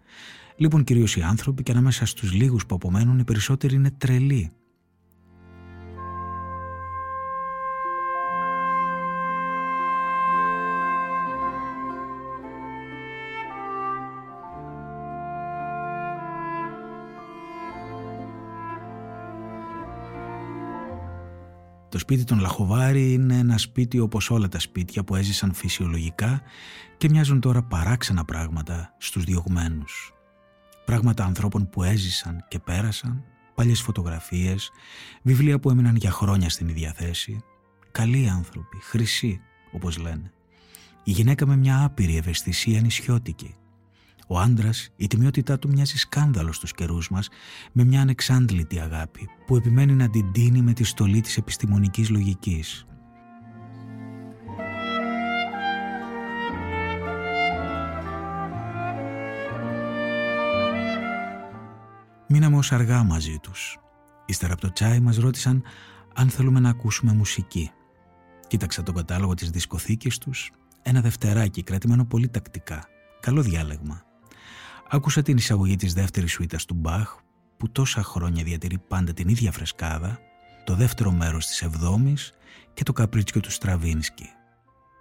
Λοιπόν 0.56 0.84
κυρίως 0.84 1.16
οι 1.16 1.22
άνθρωποι 1.22 1.64
και 1.64 1.72
ανάμεσα 1.72 2.06
στους 2.06 2.34
λίγους 2.34 2.66
που 2.66 2.76
απομένουν 2.76 3.20
οι 3.20 3.24
περισσότεροι 3.24 3.76
είναι 3.76 3.92
τρελοί. 3.92 4.52
Το 21.96 22.02
σπίτι 22.02 22.24
των 22.24 22.40
Λαχοβάρη 22.40 23.14
είναι 23.14 23.38
ένα 23.38 23.58
σπίτι 23.58 24.00
όπως 24.00 24.30
όλα 24.30 24.48
τα 24.48 24.60
σπίτια 24.60 25.04
που 25.04 25.16
έζησαν 25.16 25.54
φυσιολογικά 25.54 26.42
και 26.98 27.10
μοιάζουν 27.10 27.40
τώρα 27.40 27.64
παράξενα 27.64 28.26
πράγματα 28.26 28.96
στους 28.98 29.24
διωγμένους. 29.24 30.14
Πράγματα 30.86 31.24
ανθρώπων 31.24 31.70
που 31.70 31.84
έζησαν 31.84 32.46
και 32.48 32.60
πέρασαν, 32.60 33.24
παλιές 33.56 33.82
φωτογραφίες, 33.82 34.72
βιβλία 35.22 35.60
που 35.60 35.70
έμειναν 35.70 35.96
για 35.96 36.12
χρόνια 36.12 36.50
στην 36.50 36.68
ίδια 36.68 36.94
θέση. 36.94 37.44
Καλοί 37.92 38.30
άνθρωποι, 38.30 38.78
χρυσοί 38.82 39.42
όπως 39.72 39.98
λένε. 39.98 40.32
Η 41.04 41.12
γυναίκα 41.12 41.48
με 41.48 41.56
μια 41.56 41.84
άπειρη 41.84 42.18
ευαισθησία 42.18 42.82
νησιώτικη. 42.82 43.56
Ο 44.28 44.40
άντρας, 44.40 44.90
η 44.96 45.08
τιμιότητά 45.08 45.60
του 45.60 45.68
μοιάζει 45.68 45.98
σκάνδαλο 45.98 46.52
στους 46.52 46.74
καιρούς 46.74 47.10
μας 47.10 47.30
με 47.72 47.84
μια 47.84 48.02
ανεξάντλητη 48.02 48.80
αγάπη 48.80 49.30
που 49.46 49.56
επιμένει 49.56 49.94
να 49.94 50.10
την 50.10 50.32
τίνει 50.32 50.62
με 50.62 50.74
τη 50.74 50.84
στολή 50.84 51.22
της 51.22 51.38
επιστημονικής 51.38 52.10
λογικής. 52.10 52.86
Μείναμε 62.28 62.58
ως 62.58 62.72
αργά 62.72 63.04
μαζί 63.04 63.38
τους. 63.42 63.78
Ύστερα 64.26 64.54
από 64.54 64.62
το 64.62 64.72
τσάι 64.72 65.00
μας 65.00 65.18
ρώτησαν 65.18 65.64
αν 66.16 66.30
θέλουμε 66.30 66.60
να 66.60 66.70
ακούσουμε 66.70 67.14
μουσική. 67.14 67.72
Κοίταξα 68.48 68.84
τον 68.84 68.96
κατάλογο 68.96 69.34
της 69.34 69.50
δισκοθήκης 69.50 70.18
τους, 70.18 70.52
ένα 70.82 71.02
δευτεράκι 71.02 71.64
κρατημένο 71.64 72.06
πολύ 72.06 72.28
τακτικά. 72.28 72.88
Καλό 73.20 73.42
διάλεγμα. 73.42 74.02
Άκουσα 74.90 75.22
την 75.22 75.38
εισαγωγή 75.38 75.76
της 75.76 75.94
δεύτερης 75.94 76.32
σουίτας 76.32 76.66
του 76.66 76.74
Μπαχ 76.74 77.16
που 77.58 77.72
τόσα 77.72 78.04
χρόνια 78.04 78.44
διατηρεί 78.44 78.78
πάντα 78.78 79.14
την 79.14 79.28
ίδια 79.28 79.52
φρεσκάδα, 79.52 80.20
το 80.64 80.76
δεύτερο 80.76 81.12
μέρος 81.12 81.46
της 81.46 81.62
εβδόμης 81.62 82.34
και 82.74 82.84
το 82.84 82.94
καπρίτσιο 82.94 83.42
του 83.42 83.52
Στραβίνσκι. 83.52 84.30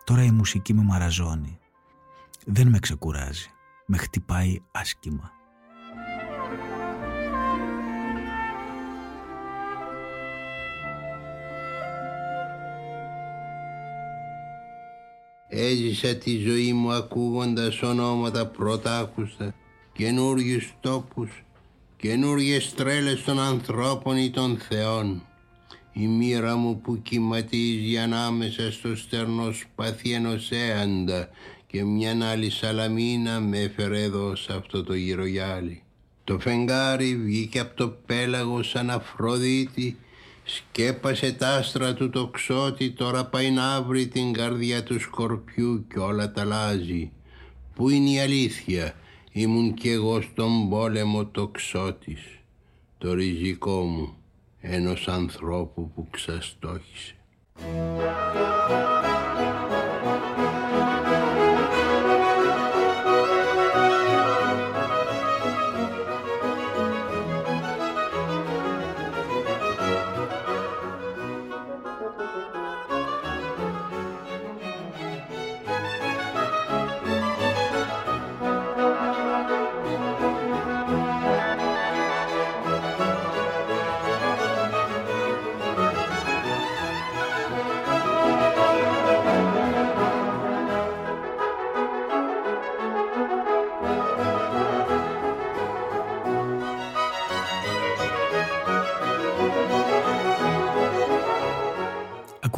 Τώρα 0.04 0.22
η 0.22 0.30
μουσική 0.30 0.74
με 0.74 0.82
μαραζώνει. 0.82 1.58
Δεν 2.46 2.68
με 2.68 2.78
ξεκουράζει. 2.78 3.48
Με 3.86 3.96
χτυπάει 3.96 4.60
άσκημα. 4.72 5.30
Έζησα 15.48 16.16
τη 16.16 16.38
ζωή 16.38 16.72
μου 16.72 16.92
ακούγοντας 16.92 17.82
ονόματα 17.82 18.46
πρωτάκουστα, 18.46 19.54
καινούριους 19.94 20.74
τόπους, 20.80 21.44
καινούριες 21.96 22.74
τρέλες 22.74 23.22
των 23.22 23.40
ανθρώπων 23.40 24.16
ή 24.16 24.30
των 24.30 24.58
θεών. 24.58 25.22
Η 25.92 26.06
μοίρα 26.06 26.56
μου 26.56 26.80
που 26.80 27.02
κυματίζει 27.02 27.98
ανάμεσα 27.98 28.72
στο 28.72 28.96
στερνό 28.96 29.52
σπαθί 29.52 30.12
ενός 30.12 30.50
έαντα 30.50 31.28
και 31.66 31.84
μια 31.84 32.30
άλλη 32.30 32.50
σαλαμίνα 32.50 33.40
με 33.40 33.58
έφερε 33.58 34.02
εδώ 34.02 34.36
σε 34.36 34.52
αυτό 34.52 34.84
το 34.84 34.94
γυρογιάλι. 34.94 35.82
Το 36.24 36.38
φεγγάρι 36.38 37.16
βγήκε 37.16 37.60
από 37.60 37.76
το 37.76 37.88
πέλαγο 37.88 38.62
σαν 38.62 38.90
Αφροδίτη 38.90 39.98
Σκέπασε 40.44 41.32
τα 41.32 41.48
άστρα 41.48 41.94
του 41.94 42.10
το 42.10 42.26
ξώτη, 42.26 42.90
τώρα 42.90 43.24
πάει 43.24 43.50
να 43.50 43.82
βρει 43.82 44.06
την 44.06 44.32
καρδιά 44.32 44.82
του 44.82 45.00
σκορπιού 45.00 45.86
και 45.92 45.98
όλα 45.98 46.32
τα 46.32 46.40
αλλάζει. 46.40 47.10
Πού 47.74 47.88
είναι 47.88 48.10
η 48.10 48.20
αλήθεια, 48.20 48.94
ήμουν 49.36 49.74
κι 49.74 49.88
εγώ 49.88 50.20
στον 50.20 50.68
πόλεμο 50.68 51.26
το 51.26 51.48
ξώτης, 51.48 52.20
το 52.98 53.14
ριζικό 53.14 53.82
μου, 53.82 54.16
ενός 54.60 55.08
ανθρώπου 55.08 55.90
που 55.94 56.06
ξαστόχησε. 56.10 57.16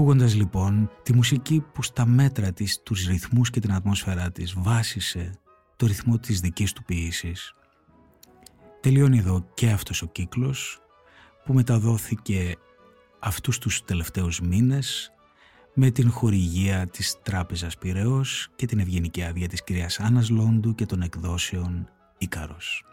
Ακούγοντας 0.07 0.35
λοιπόν 0.35 0.90
τη 1.03 1.14
μουσική 1.14 1.64
που 1.73 1.83
στα 1.83 2.07
μέτρα 2.07 2.53
της, 2.53 2.83
τους 2.83 3.07
ρυθμούς 3.07 3.51
και 3.51 3.61
την 3.61 3.73
ατμόσφαιρά 3.73 4.31
της 4.31 4.55
βάσισε 4.57 5.38
το 5.77 5.87
ρυθμό 5.87 6.19
της 6.19 6.40
δικής 6.40 6.73
του 6.73 6.83
ποιήσης. 6.85 7.55
Τελειώνει 8.81 9.19
εδώ 9.19 9.47
και 9.55 9.71
αυτός 9.71 10.03
ο 10.03 10.07
κύκλος 10.07 10.81
που 11.45 11.53
μεταδόθηκε 11.53 12.57
αυτούς 13.19 13.59
τους 13.59 13.85
τελευταίους 13.85 14.40
μήνες 14.40 15.12
με 15.75 15.90
την 15.90 16.11
χορηγία 16.11 16.87
της 16.87 17.16
Τράπεζας 17.23 17.79
Πυραιός 17.79 18.49
και 18.57 18.66
την 18.66 18.79
ευγενική 18.79 19.23
άδεια 19.23 19.49
της 19.49 19.64
κυρίας 19.64 20.01
Άννας 20.01 20.29
Λόντου 20.31 20.75
και 20.75 20.87
των 20.87 21.03
εκδόσεων 21.03 21.88
Ίκαρος. 22.19 22.85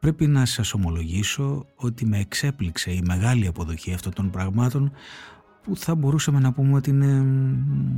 Πρέπει 0.00 0.26
να 0.26 0.44
σας 0.46 0.74
ομολογήσω 0.74 1.66
ότι 1.76 2.06
με 2.06 2.18
εξέπληξε 2.18 2.90
η 2.90 3.02
μεγάλη 3.06 3.46
αποδοχή 3.46 3.92
αυτών 3.92 4.12
των 4.12 4.30
πραγμάτων 4.30 4.92
που 5.68 5.76
θα 5.76 5.94
μπορούσαμε 5.94 6.38
να 6.38 6.52
πούμε 6.52 6.74
ότι 6.74 6.90
είναι 6.90 7.22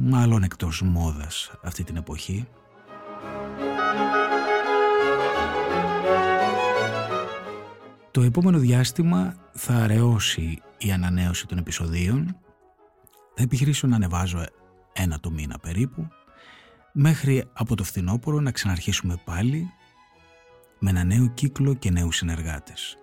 μάλλον 0.00 0.42
εκτός 0.42 0.82
μόδας 0.82 1.50
αυτή 1.62 1.84
την 1.84 1.96
εποχή. 1.96 2.48
Το 8.10 8.22
επόμενο 8.22 8.58
διάστημα 8.58 9.34
θα 9.52 9.74
αραιώσει 9.74 10.62
η 10.78 10.92
ανανέωση 10.92 11.46
των 11.46 11.58
επεισοδίων. 11.58 12.36
Θα 13.34 13.42
επιχειρήσω 13.42 13.86
να 13.86 13.96
ανεβάζω 13.96 14.44
ένα 14.92 15.20
το 15.20 15.30
μήνα 15.30 15.58
περίπου 15.58 16.08
μέχρι 16.92 17.44
από 17.52 17.74
το 17.74 17.84
φθινόπωρο 17.84 18.40
να 18.40 18.50
ξαναρχίσουμε 18.50 19.20
πάλι 19.24 19.70
με 20.78 20.90
ένα 20.90 21.04
νέο 21.04 21.28
κύκλο 21.28 21.74
και 21.74 21.90
νέους 21.90 22.16
συνεργάτες. 22.16 22.96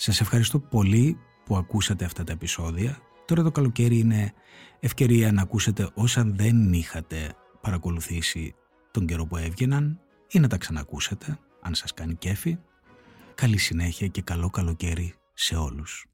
Σας 0.00 0.20
ευχαριστώ 0.20 0.58
πολύ 0.58 1.18
που 1.44 1.56
ακούσατε 1.56 2.04
αυτά 2.04 2.24
τα 2.24 2.32
επεισόδια. 2.32 2.98
Τώρα 3.24 3.42
το 3.42 3.50
καλοκαίρι 3.50 3.98
είναι 3.98 4.32
ευκαιρία 4.80 5.32
να 5.32 5.42
ακούσετε 5.42 5.90
όσα 5.94 6.24
δεν 6.24 6.72
είχατε 6.72 7.34
παρακολουθήσει 7.60 8.54
τον 8.90 9.06
καιρό 9.06 9.26
που 9.26 9.36
έβγαιναν 9.36 10.00
ή 10.28 10.38
να 10.38 10.48
τα 10.48 10.56
ξανακούσετε 10.56 11.38
αν 11.60 11.74
σας 11.74 11.94
κάνει 11.94 12.14
κέφι. 12.14 12.58
Καλή 13.34 13.58
συνέχεια 13.58 14.06
και 14.06 14.22
καλό 14.22 14.50
καλοκαίρι 14.50 15.14
σε 15.34 15.56
όλους. 15.56 16.06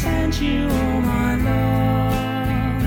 send 0.00 0.34
you 0.40 0.62
all 0.62 1.00
my 1.02 1.34
love 1.34 2.82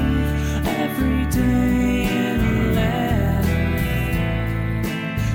every 0.68 1.26
day 1.28 2.06
in 2.06 2.40
a 2.40 2.72
letter 2.80 3.78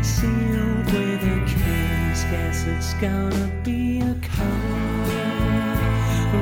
sealed 0.03 0.87
with 0.93 1.23
a 1.35 1.39
kiss. 1.47 2.19
Guess 2.33 2.59
it's 2.67 2.93
gonna 2.95 3.47
be 3.63 4.01
a 4.01 4.15
cold, 4.37 5.11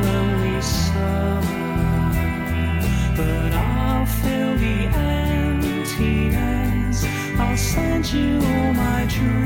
lonely 0.06 0.58
summer, 0.62 2.12
but 3.18 3.52
I'll 3.52 4.06
fill 4.06 4.54
the 4.64 4.78
emptiness. 5.44 6.98
I'll 7.38 7.58
send 7.58 8.04
you 8.10 8.40
all 8.40 8.72
my 8.72 9.04
dreams. 9.10 9.45